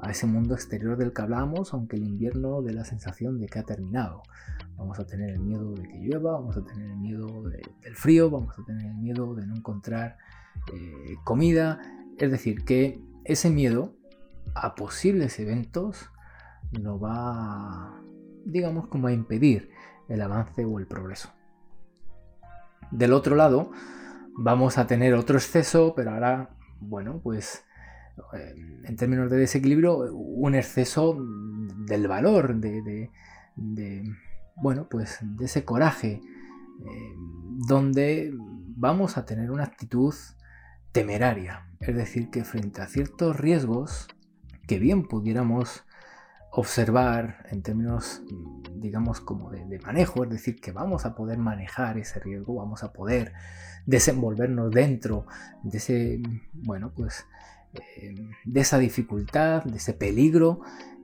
a 0.00 0.10
ese 0.10 0.26
mundo 0.26 0.54
exterior 0.54 0.96
del 0.96 1.12
que 1.12 1.22
hablamos, 1.22 1.72
aunque 1.72 1.96
el 1.96 2.04
invierno 2.04 2.62
dé 2.62 2.72
la 2.72 2.84
sensación 2.84 3.38
de 3.40 3.46
que 3.46 3.58
ha 3.58 3.62
terminado. 3.62 4.22
Vamos 4.76 4.98
a 4.98 5.06
tener 5.06 5.30
el 5.30 5.40
miedo 5.40 5.72
de 5.72 5.82
que 5.82 5.98
llueva, 5.98 6.32
vamos 6.32 6.56
a 6.56 6.64
tener 6.64 6.90
el 6.90 6.96
miedo 6.96 7.42
del 7.42 7.94
frío, 7.94 8.30
vamos 8.30 8.58
a 8.58 8.64
tener 8.64 8.86
el 8.86 8.96
miedo 8.96 9.34
de 9.34 9.46
no 9.46 9.54
encontrar 9.54 10.18
eh, 10.72 11.16
comida. 11.24 11.80
Es 12.18 12.30
decir, 12.30 12.64
que 12.64 13.00
ese 13.24 13.50
miedo 13.50 13.96
a 14.54 14.74
posibles 14.74 15.38
eventos 15.38 16.10
no 16.80 16.98
va, 16.98 18.00
digamos, 18.44 18.88
como 18.88 19.08
a 19.08 19.12
impedir 19.12 19.70
el 20.08 20.20
avance 20.22 20.64
o 20.64 20.78
el 20.78 20.86
progreso. 20.86 21.30
Del 22.90 23.12
otro 23.12 23.34
lado, 23.34 23.70
vamos 24.36 24.78
a 24.78 24.86
tener 24.86 25.14
otro 25.14 25.36
exceso, 25.36 25.94
pero 25.96 26.12
ahora, 26.12 26.50
bueno, 26.80 27.20
pues 27.22 27.64
eh, 28.34 28.54
en 28.84 28.96
términos 28.96 29.30
de 29.30 29.38
desequilibrio, 29.38 29.96
un 30.14 30.54
exceso 30.54 31.16
del 31.86 32.06
valor, 32.06 32.54
de, 32.56 33.10
bueno, 34.56 34.86
pues 34.88 35.18
de 35.22 35.46
ese 35.46 35.64
coraje, 35.64 36.20
eh, 36.20 37.14
donde 37.66 38.32
vamos 38.76 39.16
a 39.16 39.24
tener 39.24 39.50
una 39.50 39.64
actitud 39.64 40.14
temeraria, 40.94 41.66
es 41.80 41.96
decir, 41.96 42.30
que 42.30 42.44
frente 42.44 42.80
a 42.80 42.86
ciertos 42.86 43.36
riesgos 43.36 44.06
que 44.68 44.78
bien 44.78 45.08
pudiéramos 45.08 45.84
observar 46.52 47.44
en 47.50 47.62
términos, 47.62 48.22
digamos, 48.76 49.20
como 49.20 49.50
de, 49.50 49.80
manejo, 49.80 50.22
es 50.22 50.30
decir, 50.30 50.60
que 50.60 50.70
vamos 50.70 51.04
a 51.04 51.16
poder 51.16 51.38
manejar 51.38 51.98
ese 51.98 52.20
riesgo, 52.20 52.54
vamos 52.54 52.84
a 52.84 52.92
poder 52.92 53.32
desenvolvernos 53.86 54.70
dentro 54.70 55.26
de 55.64 55.78
ese, 55.78 56.22
bueno, 56.52 56.92
pues, 56.94 57.26
eh, 57.74 58.14
de 58.44 58.60
esa 58.60 58.78
dificultad, 58.78 59.64
de 59.64 59.78
ese 59.78 59.94
peligro. 59.94 60.60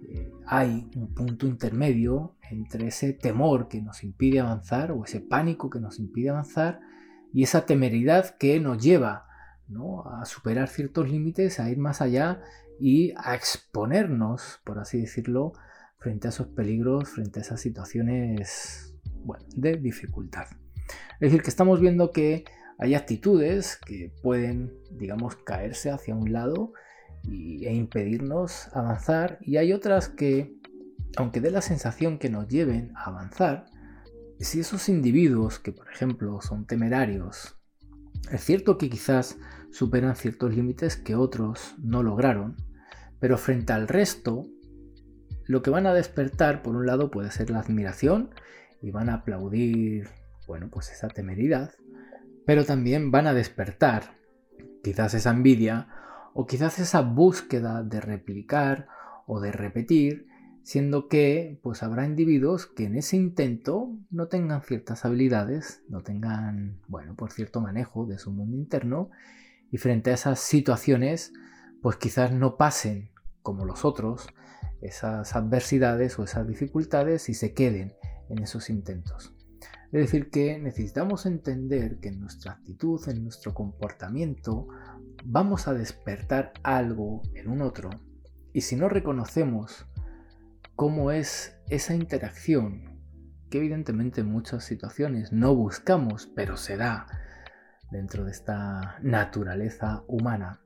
Eh, 0.09 0.31
hay 0.47 0.89
un 0.95 1.13
punto 1.13 1.49
intermedio 1.49 2.37
entre 2.49 2.87
ese 2.87 3.13
temor 3.13 3.67
que 3.67 3.83
nos 3.83 4.05
impide 4.05 4.39
avanzar 4.39 4.93
o 4.93 5.05
ese 5.05 5.21
pánico 5.21 5.69
que 5.69 5.81
nos 5.81 5.99
impide 5.99 6.31
avanzar 6.31 6.81
y 7.33 7.43
esa 7.43 7.67
temeridad 7.67 8.37
que 8.39 8.61
nos 8.61 8.81
lleva 8.81 9.30
a 10.07 10.25
superar 10.25 10.69
ciertos 10.69 11.09
límites, 11.09 11.61
a 11.61 11.71
ir 11.71 11.79
más 11.79 12.01
allá 12.01 12.43
y 12.79 13.13
a 13.17 13.35
exponernos, 13.35 14.61
por 14.65 14.79
así 14.79 15.01
decirlo, 15.01 15.53
frente 15.99 16.29
a 16.29 16.31
esos 16.31 16.49
peligros, 16.49 17.11
frente 17.11 17.41
a 17.41 17.43
esas 17.43 17.61
situaciones 17.61 18.95
de 19.55 19.77
dificultad. 19.77 20.47
Es 21.15 21.21
decir, 21.21 21.43
que 21.43 21.51
estamos 21.51 21.81
viendo 21.81 22.11
que 22.11 22.45
hay 22.79 22.95
actitudes 22.95 23.77
que 23.77 24.13
pueden, 24.23 24.73
digamos, 24.91 25.37
caerse 25.37 25.91
hacia 25.91 26.15
un 26.15 26.33
lado 26.33 26.73
e 27.25 27.73
impedirnos 27.75 28.75
avanzar 28.75 29.39
y 29.43 29.59
hay 29.59 29.75
otras 29.75 30.09
que, 30.09 30.57
aunque 31.17 31.41
dé 31.43 31.51
la 31.51 31.61
sensación 31.61 32.19
que 32.19 32.31
nos 32.31 32.49
lleven 32.49 32.93
a 32.97 33.11
avanzar, 33.11 33.67
si 34.39 34.61
esos 34.61 34.89
individuos 34.89 35.59
que, 35.59 35.73
por 35.73 35.93
ejemplo, 35.93 36.41
son 36.41 36.67
temerarios, 36.67 37.60
es 38.31 38.45
cierto 38.45 38.79
que 38.79 38.91
quizás 38.91 39.39
superan 39.71 40.17
ciertos 40.17 40.55
límites 40.55 40.97
que 40.97 41.15
otros 41.15 41.75
no 41.79 42.03
lograron, 42.03 42.57
pero 43.19 43.39
frente 43.39 43.73
al 43.73 43.89
resto, 43.89 44.47
lo 45.47 45.63
que 45.63 45.71
van 45.71 45.87
a 45.87 45.95
despertar, 45.95 46.63
por 46.63 46.77
un 46.77 46.87
lado, 46.87 47.11
puede 47.11 47.31
ser 47.31 47.51
la 47.51 47.61
admiración 47.61 48.31
y 48.81 48.91
van 48.91 49.09
a 49.09 49.15
aplaudir, 49.15 50.09
bueno, 50.47 50.69
pues 50.71 50.91
esa 50.91 51.09
temeridad, 51.09 51.73
pero 52.47 52.65
también 52.65 53.11
van 53.11 53.27
a 53.27 53.35
despertar 53.35 54.19
quizás 54.83 55.15
esa 55.15 55.31
envidia 55.31 55.89
o 56.35 56.47
quizás 56.47 56.79
esa 56.79 57.01
búsqueda 57.01 57.83
de 57.83 58.01
replicar 58.01 58.89
o 59.27 59.41
de 59.41 59.53
repetir, 59.53 60.27
siendo 60.63 61.09
que 61.09 61.59
pues 61.63 61.83
habrá 61.83 62.07
individuos 62.07 62.67
que 62.67 62.85
en 62.85 62.97
ese 62.97 63.17
intento 63.17 63.97
no 64.11 64.29
tengan 64.29 64.63
ciertas 64.63 65.05
habilidades, 65.05 65.83
no 65.89 66.03
tengan, 66.03 66.81
bueno, 66.89 67.15
por 67.15 67.33
cierto 67.33 67.61
manejo 67.61 68.07
de 68.07 68.19
su 68.19 68.31
mundo 68.31 68.57
interno 68.57 69.11
y 69.71 69.79
frente 69.79 70.11
a 70.11 70.15
esas 70.15 70.41
situaciones 70.41 71.33
pues 71.83 71.97
quizás 71.97 72.33
no 72.33 72.57
pasen 72.57 73.11
como 73.43 73.65
los 73.65 73.85
otros 73.85 74.29
esas 74.81 75.35
adversidades 75.37 76.19
o 76.19 76.25
esas 76.25 76.47
dificultades 76.47 77.29
y 77.29 77.35
se 77.35 77.53
queden 77.53 77.95
en 78.29 78.43
esos 78.43 78.71
intentos. 78.71 79.35
Es 79.93 80.03
decir, 80.03 80.31
que 80.31 80.59
necesitamos 80.59 81.27
entender 81.27 81.99
que 81.99 82.09
en 82.09 82.21
nuestra 82.21 82.53
actitud, 82.53 83.01
en 83.09 83.25
nuestro 83.25 83.53
comportamiento, 83.55 84.69
vamos 85.25 85.67
a 85.67 85.75
despertar 85.75 86.53
algo 86.63 87.23
en 87.35 87.49
un 87.49 87.61
otro. 87.61 87.91
Y 88.53 88.61
si 88.63 88.77
no 88.77 88.89
reconocemos 88.89 89.87
cómo 90.81 91.11
es 91.11 91.61
esa 91.69 91.95
interacción, 91.95 93.03
que 93.51 93.59
evidentemente 93.59 94.23
en 94.23 94.33
muchas 94.33 94.65
situaciones 94.65 95.31
no 95.31 95.55
buscamos, 95.55 96.27
pero 96.35 96.57
se 96.57 96.79
da 96.79 97.07
dentro 97.91 98.25
de 98.25 98.31
esta 98.31 98.97
naturaleza 99.03 100.05
humana, 100.09 100.63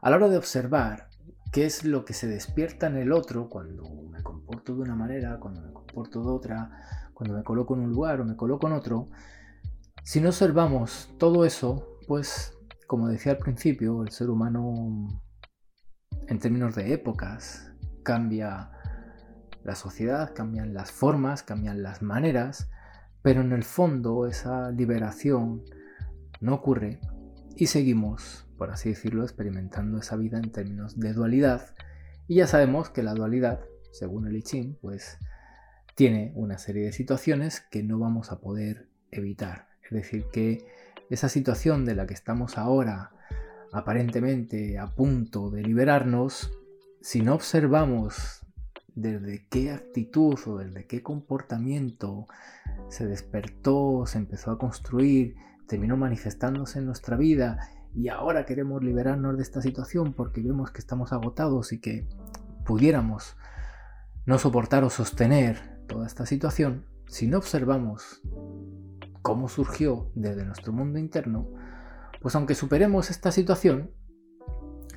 a 0.00 0.08
la 0.08 0.16
hora 0.16 0.30
de 0.30 0.38
observar 0.38 1.10
qué 1.52 1.66
es 1.66 1.84
lo 1.84 2.06
que 2.06 2.14
se 2.14 2.26
despierta 2.26 2.86
en 2.86 2.96
el 2.96 3.12
otro 3.12 3.50
cuando 3.50 3.82
me 4.10 4.22
comporto 4.22 4.74
de 4.74 4.80
una 4.80 4.94
manera, 4.94 5.38
cuando 5.38 5.60
me 5.60 5.70
comporto 5.70 6.22
de 6.22 6.30
otra, 6.30 7.10
cuando 7.12 7.36
me 7.36 7.44
coloco 7.44 7.74
en 7.74 7.82
un 7.82 7.90
lugar 7.90 8.22
o 8.22 8.24
me 8.24 8.36
coloco 8.36 8.68
en 8.68 8.72
otro, 8.72 9.08
si 10.02 10.18
no 10.22 10.30
observamos 10.30 11.14
todo 11.18 11.44
eso, 11.44 11.98
pues 12.06 12.56
como 12.86 13.06
decía 13.08 13.32
al 13.32 13.38
principio, 13.38 14.02
el 14.02 14.12
ser 14.12 14.30
humano 14.30 15.22
en 16.26 16.38
términos 16.38 16.74
de 16.74 16.94
épocas 16.94 17.70
cambia 18.02 18.70
la 19.68 19.74
sociedad, 19.74 20.32
cambian 20.34 20.72
las 20.72 20.90
formas, 20.90 21.42
cambian 21.42 21.82
las 21.82 22.00
maneras, 22.00 22.70
pero 23.20 23.42
en 23.42 23.52
el 23.52 23.64
fondo 23.64 24.26
esa 24.26 24.70
liberación 24.70 25.62
no 26.40 26.54
ocurre 26.54 27.00
y 27.54 27.66
seguimos, 27.66 28.48
por 28.56 28.70
así 28.70 28.88
decirlo, 28.88 29.24
experimentando 29.24 29.98
esa 29.98 30.16
vida 30.16 30.38
en 30.38 30.52
términos 30.52 30.98
de 30.98 31.12
dualidad. 31.12 31.74
Y 32.26 32.36
ya 32.36 32.46
sabemos 32.46 32.88
que 32.88 33.02
la 33.02 33.12
dualidad, 33.12 33.60
según 33.92 34.26
el 34.26 34.36
I 34.36 34.42
Ching, 34.42 34.78
pues 34.80 35.18
tiene 35.94 36.32
una 36.34 36.56
serie 36.56 36.86
de 36.86 36.92
situaciones 36.92 37.60
que 37.60 37.82
no 37.82 37.98
vamos 37.98 38.32
a 38.32 38.40
poder 38.40 38.88
evitar. 39.10 39.68
Es 39.82 39.90
decir, 39.90 40.24
que 40.32 40.64
esa 41.10 41.28
situación 41.28 41.84
de 41.84 41.94
la 41.94 42.06
que 42.06 42.14
estamos 42.14 42.56
ahora 42.56 43.10
aparentemente 43.70 44.78
a 44.78 44.86
punto 44.94 45.50
de 45.50 45.62
liberarnos, 45.62 46.50
si 47.02 47.20
no 47.20 47.34
observamos 47.34 48.46
desde 49.00 49.46
qué 49.48 49.70
actitud 49.70 50.36
o 50.46 50.58
desde 50.58 50.86
qué 50.86 51.02
comportamiento 51.02 52.26
se 52.88 53.06
despertó, 53.06 54.04
se 54.06 54.18
empezó 54.18 54.50
a 54.50 54.58
construir, 54.58 55.36
terminó 55.68 55.96
manifestándose 55.96 56.80
en 56.80 56.86
nuestra 56.86 57.16
vida 57.16 57.58
y 57.94 58.08
ahora 58.08 58.44
queremos 58.44 58.82
liberarnos 58.82 59.36
de 59.36 59.42
esta 59.42 59.62
situación 59.62 60.14
porque 60.14 60.42
vemos 60.42 60.72
que 60.72 60.80
estamos 60.80 61.12
agotados 61.12 61.72
y 61.72 61.80
que 61.80 62.08
pudiéramos 62.66 63.36
no 64.26 64.38
soportar 64.38 64.82
o 64.82 64.90
sostener 64.90 65.80
toda 65.86 66.06
esta 66.06 66.26
situación, 66.26 66.84
si 67.06 67.28
no 67.28 67.38
observamos 67.38 68.20
cómo 69.22 69.48
surgió 69.48 70.10
desde 70.14 70.44
nuestro 70.44 70.72
mundo 70.72 70.98
interno, 70.98 71.48
pues 72.20 72.34
aunque 72.34 72.54
superemos 72.54 73.10
esta 73.10 73.30
situación, 73.30 73.92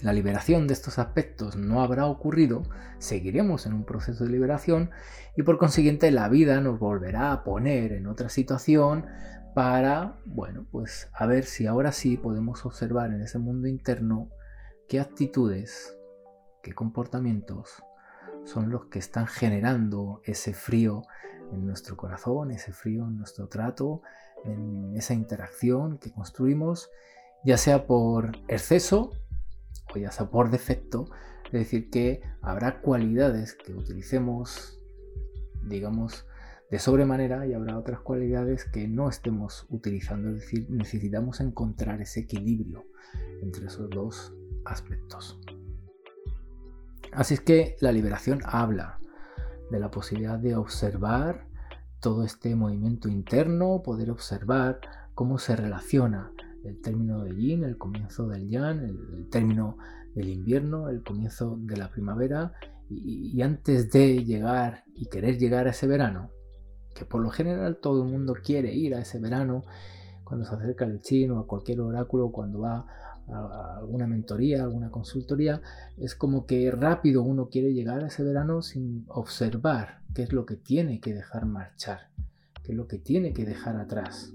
la 0.04 0.14
liberación 0.14 0.68
de 0.68 0.74
estos 0.74 1.00
aspectos 1.00 1.56
no 1.56 1.82
habrá 1.82 2.06
ocurrido, 2.08 2.64
seguiremos 3.00 3.66
en 3.66 3.74
un 3.74 3.86
proceso 3.86 4.24
de 4.24 4.32
liberación 4.32 4.92
y 5.36 5.44
por 5.44 5.58
consiguiente 5.58 6.12
la 6.12 6.28
vida 6.30 6.60
nos 6.62 6.80
volverá 6.80 7.32
a 7.32 7.44
poner 7.44 7.94
en 7.94 8.08
otra 8.08 8.30
situación 8.30 9.06
para, 9.54 10.18
bueno, 10.26 10.66
pues 10.72 11.10
a 11.14 11.26
ver 11.26 11.44
si 11.44 11.68
ahora 11.68 11.92
sí 11.92 12.18
podemos 12.18 12.66
observar 12.66 13.12
en 13.12 13.22
ese 13.22 13.38
mundo 13.38 13.68
interno 13.68 14.30
qué 14.88 15.00
actitudes, 15.00 15.98
qué 16.64 16.74
comportamientos 16.74 17.84
son 18.44 18.70
los 18.70 18.86
que 18.86 19.00
están 19.00 19.28
generando 19.28 20.22
ese 20.26 20.54
frío 20.54 21.04
en 21.52 21.66
nuestro 21.66 21.98
corazón, 21.98 22.52
ese 22.52 22.72
frío 22.72 23.08
en 23.08 23.18
nuestro 23.18 23.48
trato, 23.48 24.02
en 24.46 24.96
esa 24.96 25.14
interacción 25.14 25.98
que 25.98 26.12
construimos, 26.12 26.90
ya 27.44 27.58
sea 27.58 27.86
por 27.86 28.32
exceso 28.48 29.12
o 29.94 29.98
ya 29.98 30.12
sea 30.12 30.30
por 30.30 30.50
defecto. 30.50 31.06
Es 31.46 31.52
decir, 31.52 31.90
que 31.90 32.22
habrá 32.42 32.82
cualidades 32.82 33.54
que 33.56 33.74
utilicemos, 33.74 34.80
digamos, 35.64 36.26
de 36.70 36.80
sobremanera 36.80 37.46
y 37.46 37.54
habrá 37.54 37.78
otras 37.78 38.00
cualidades 38.00 38.66
que 38.66 38.88
no 38.88 39.10
estemos 39.10 39.66
utilizando. 39.70 40.30
Es 40.30 40.36
decir, 40.36 40.68
necesitamos 40.70 41.42
encontrar 41.42 42.02
ese 42.02 42.22
equilibrio 42.22 42.86
entre 43.42 43.66
esos 43.66 43.90
dos 43.90 44.34
aspectos. 44.64 45.38
Así 47.12 47.34
es 47.34 47.42
que 47.42 47.76
la 47.82 47.92
liberación 47.92 48.40
habla 48.46 49.00
de 49.70 49.80
la 49.80 49.92
posibilidad 49.92 50.40
de 50.40 50.56
observar 50.56 51.46
todo 52.00 52.24
este 52.24 52.56
movimiento 52.56 53.10
interno, 53.10 53.82
poder 53.84 54.10
observar 54.10 54.80
cómo 55.14 55.38
se 55.38 55.56
relaciona 55.56 56.32
el 56.64 56.82
término 56.82 57.24
de 57.24 57.36
yin, 57.36 57.64
el 57.64 57.78
comienzo 57.78 58.28
del 58.28 58.50
yang, 58.50 58.84
el, 58.84 59.30
término 59.30 59.78
del 60.16 60.30
invierno, 60.30 60.90
el 60.90 61.04
comienzo 61.04 61.58
de 61.62 61.78
la 61.78 61.90
primavera 61.90 62.54
y, 62.90 63.32
y, 63.34 63.42
antes 63.42 63.92
de 63.92 64.24
llegar 64.24 64.84
y 64.96 65.08
querer 65.08 65.38
llegar 65.38 65.68
a 65.68 65.72
ese 65.72 65.88
verano, 65.88 66.30
que 66.94 67.06
por 67.06 67.22
lo 67.22 67.30
general 67.30 67.78
todo 67.82 68.04
el 68.04 68.10
mundo 68.10 68.36
quiere 68.44 68.74
ir 68.74 68.96
a 68.96 69.00
ese 69.00 69.20
verano, 69.20 69.64
cuando 70.24 70.46
se 70.46 70.56
acerca 70.56 70.86
el 70.86 71.02
chino 71.02 71.40
a 71.40 71.48
cualquier 71.48 71.82
oráculo, 71.82 72.32
cuando 72.32 72.60
va 72.60 72.86
alguna 73.28 74.08
mentoría, 74.08 74.64
alguna 74.64 74.90
consultoría, 74.90 75.62
es 75.98 76.16
como 76.16 76.46
que 76.46 76.70
rápido 76.72 77.24
uno 77.24 77.50
quiere 77.50 77.74
llegar 77.74 78.04
a 78.04 78.08
ese 78.08 78.24
verano 78.24 78.62
sin 78.62 79.06
observar 79.08 80.02
qué 80.14 80.24
es 80.24 80.34
lo 80.34 80.46
que 80.46 80.56
tiene 80.56 81.00
que 81.00 81.14
dejar 81.14 81.46
marchar, 81.46 82.10
qué 82.64 82.72
es 82.72 82.78
lo 82.78 82.88
que 82.88 82.98
tiene 82.98 83.34
que 83.34 83.46
dejar 83.46 83.78
atrás. 83.78 84.34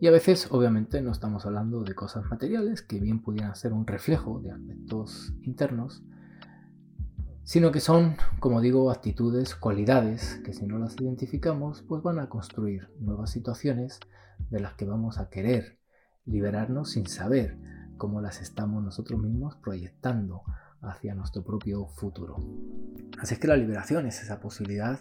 Y 0.00 0.06
a 0.06 0.12
veces, 0.12 0.48
obviamente, 0.52 1.02
no 1.02 1.10
estamos 1.10 1.44
hablando 1.44 1.82
de 1.82 1.94
cosas 1.94 2.24
materiales 2.30 2.82
que 2.82 3.00
bien 3.00 3.20
pudieran 3.20 3.56
ser 3.56 3.72
un 3.72 3.84
reflejo 3.84 4.40
de 4.40 4.52
aspectos 4.52 5.34
internos, 5.42 6.04
sino 7.42 7.72
que 7.72 7.80
son, 7.80 8.16
como 8.38 8.60
digo, 8.60 8.92
actitudes, 8.92 9.56
cualidades 9.56 10.40
que 10.44 10.52
si 10.52 10.66
no 10.66 10.78
las 10.78 10.94
identificamos, 11.00 11.82
pues 11.82 12.02
van 12.02 12.20
a 12.20 12.28
construir 12.28 12.90
nuevas 13.00 13.30
situaciones 13.30 13.98
de 14.50 14.60
las 14.60 14.74
que 14.74 14.84
vamos 14.84 15.18
a 15.18 15.30
querer 15.30 15.78
liberarnos 16.26 16.92
sin 16.92 17.06
saber 17.06 17.58
cómo 17.96 18.20
las 18.20 18.40
estamos 18.40 18.84
nosotros 18.84 19.20
mismos 19.20 19.56
proyectando 19.56 20.42
hacia 20.80 21.16
nuestro 21.16 21.42
propio 21.42 21.88
futuro. 21.88 22.36
Así 23.18 23.34
es 23.34 23.40
que 23.40 23.48
la 23.48 23.56
liberación 23.56 24.06
es 24.06 24.22
esa 24.22 24.38
posibilidad 24.38 25.00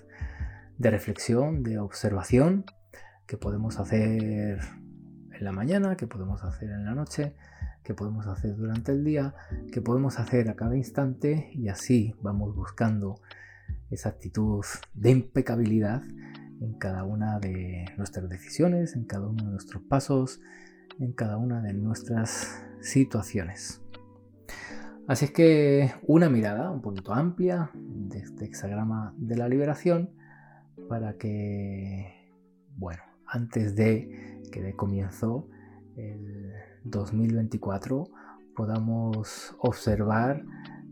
de 0.80 0.90
reflexión, 0.90 1.62
de 1.62 1.78
observación 1.78 2.66
que 3.28 3.38
podemos 3.38 3.78
hacer 3.78 4.60
en 5.38 5.46
la 5.46 5.52
mañana, 5.52 5.96
que 5.96 6.08
podemos 6.08 6.44
hacer 6.44 6.70
en 6.70 6.86
la 6.86 6.96
noche, 6.96 7.34
que 7.84 7.94
podemos 7.94 8.28
hacer 8.28 8.56
durante 8.56 8.92
el 8.92 9.04
día, 9.04 9.34
que 9.72 9.82
podemos 9.82 10.20
hacer 10.20 10.50
a 10.50 10.56
cada 10.56 10.76
instante 10.76 11.52
y 11.54 11.70
así 11.70 12.16
vamos 12.22 12.56
buscando 12.56 13.22
esa 13.90 14.10
actitud 14.10 14.64
de 14.94 15.12
impecabilidad 15.12 16.04
en 16.60 16.74
cada 16.74 17.04
una 17.04 17.40
de 17.40 17.86
nuestras 17.98 18.28
decisiones, 18.30 18.96
en 18.96 19.06
cada 19.06 19.28
uno 19.28 19.44
de 19.44 19.52
nuestros 19.52 19.84
pasos, 19.84 20.42
en 21.00 21.14
cada 21.14 21.38
una 21.38 21.62
de 21.62 21.74
nuestras 21.74 22.64
situaciones. 22.82 23.82
Así 25.08 25.26
es 25.26 25.32
que 25.32 25.94
una 26.02 26.30
mirada 26.30 26.70
un 26.72 26.82
poquito 26.82 27.14
amplia 27.14 27.72
de 27.74 28.20
este 28.20 28.46
hexagrama 28.46 29.14
de 29.18 29.38
la 29.38 29.48
liberación 29.48 30.10
para 30.90 31.18
que, 31.18 32.34
bueno, 32.76 33.04
antes 33.26 33.76
de 33.76 34.37
que 34.62 34.76
comienzo 34.76 35.48
el 35.96 36.54
2024 36.84 38.06
podamos 38.56 39.56
observar 39.60 40.44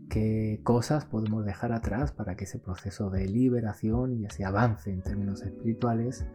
qué 0.08 0.60
cosas 0.62 1.04
podemos 1.04 1.44
dejar 1.44 1.72
atrás 1.72 2.12
para 2.12 2.36
que 2.36 2.44
ese 2.44 2.58
proceso 2.58 3.10
de 3.10 3.26
liberación 3.26 4.12
y 4.14 4.26
ese 4.26 4.44
avance 4.44 4.90
en 4.90 5.02
términos 5.02 5.42
espirituales 5.42 6.26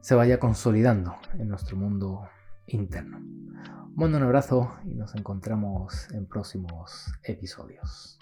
se 0.00 0.14
vaya 0.14 0.38
consolidando 0.38 1.16
en 1.38 1.48
nuestro 1.48 1.76
mundo 1.76 2.28
interno. 2.66 3.20
Mando 3.94 4.18
un 4.18 4.24
abrazo 4.24 4.74
y 4.84 4.94
nos 4.94 5.14
encontramos 5.14 6.10
en 6.12 6.26
próximos 6.26 7.12
episodios. 7.22 8.18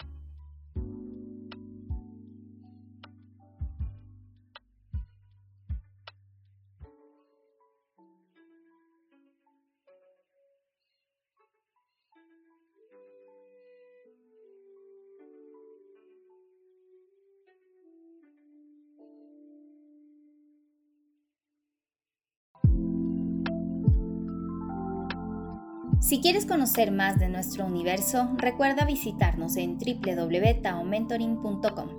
Si 26.13 26.21
quieres 26.21 26.45
conocer 26.45 26.91
más 26.91 27.17
de 27.17 27.27
nuestro 27.27 27.65
universo, 27.65 28.29
recuerda 28.37 28.85
visitarnos 28.85 29.57
en 29.57 29.79
www.taomentoring.com. 29.79 31.89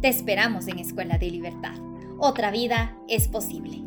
Te 0.00 0.08
esperamos 0.08 0.68
en 0.68 0.78
Escuela 0.78 1.18
de 1.18 1.30
Libertad. 1.30 1.74
Otra 2.16 2.50
vida 2.50 2.96
es 3.08 3.28
posible. 3.28 3.82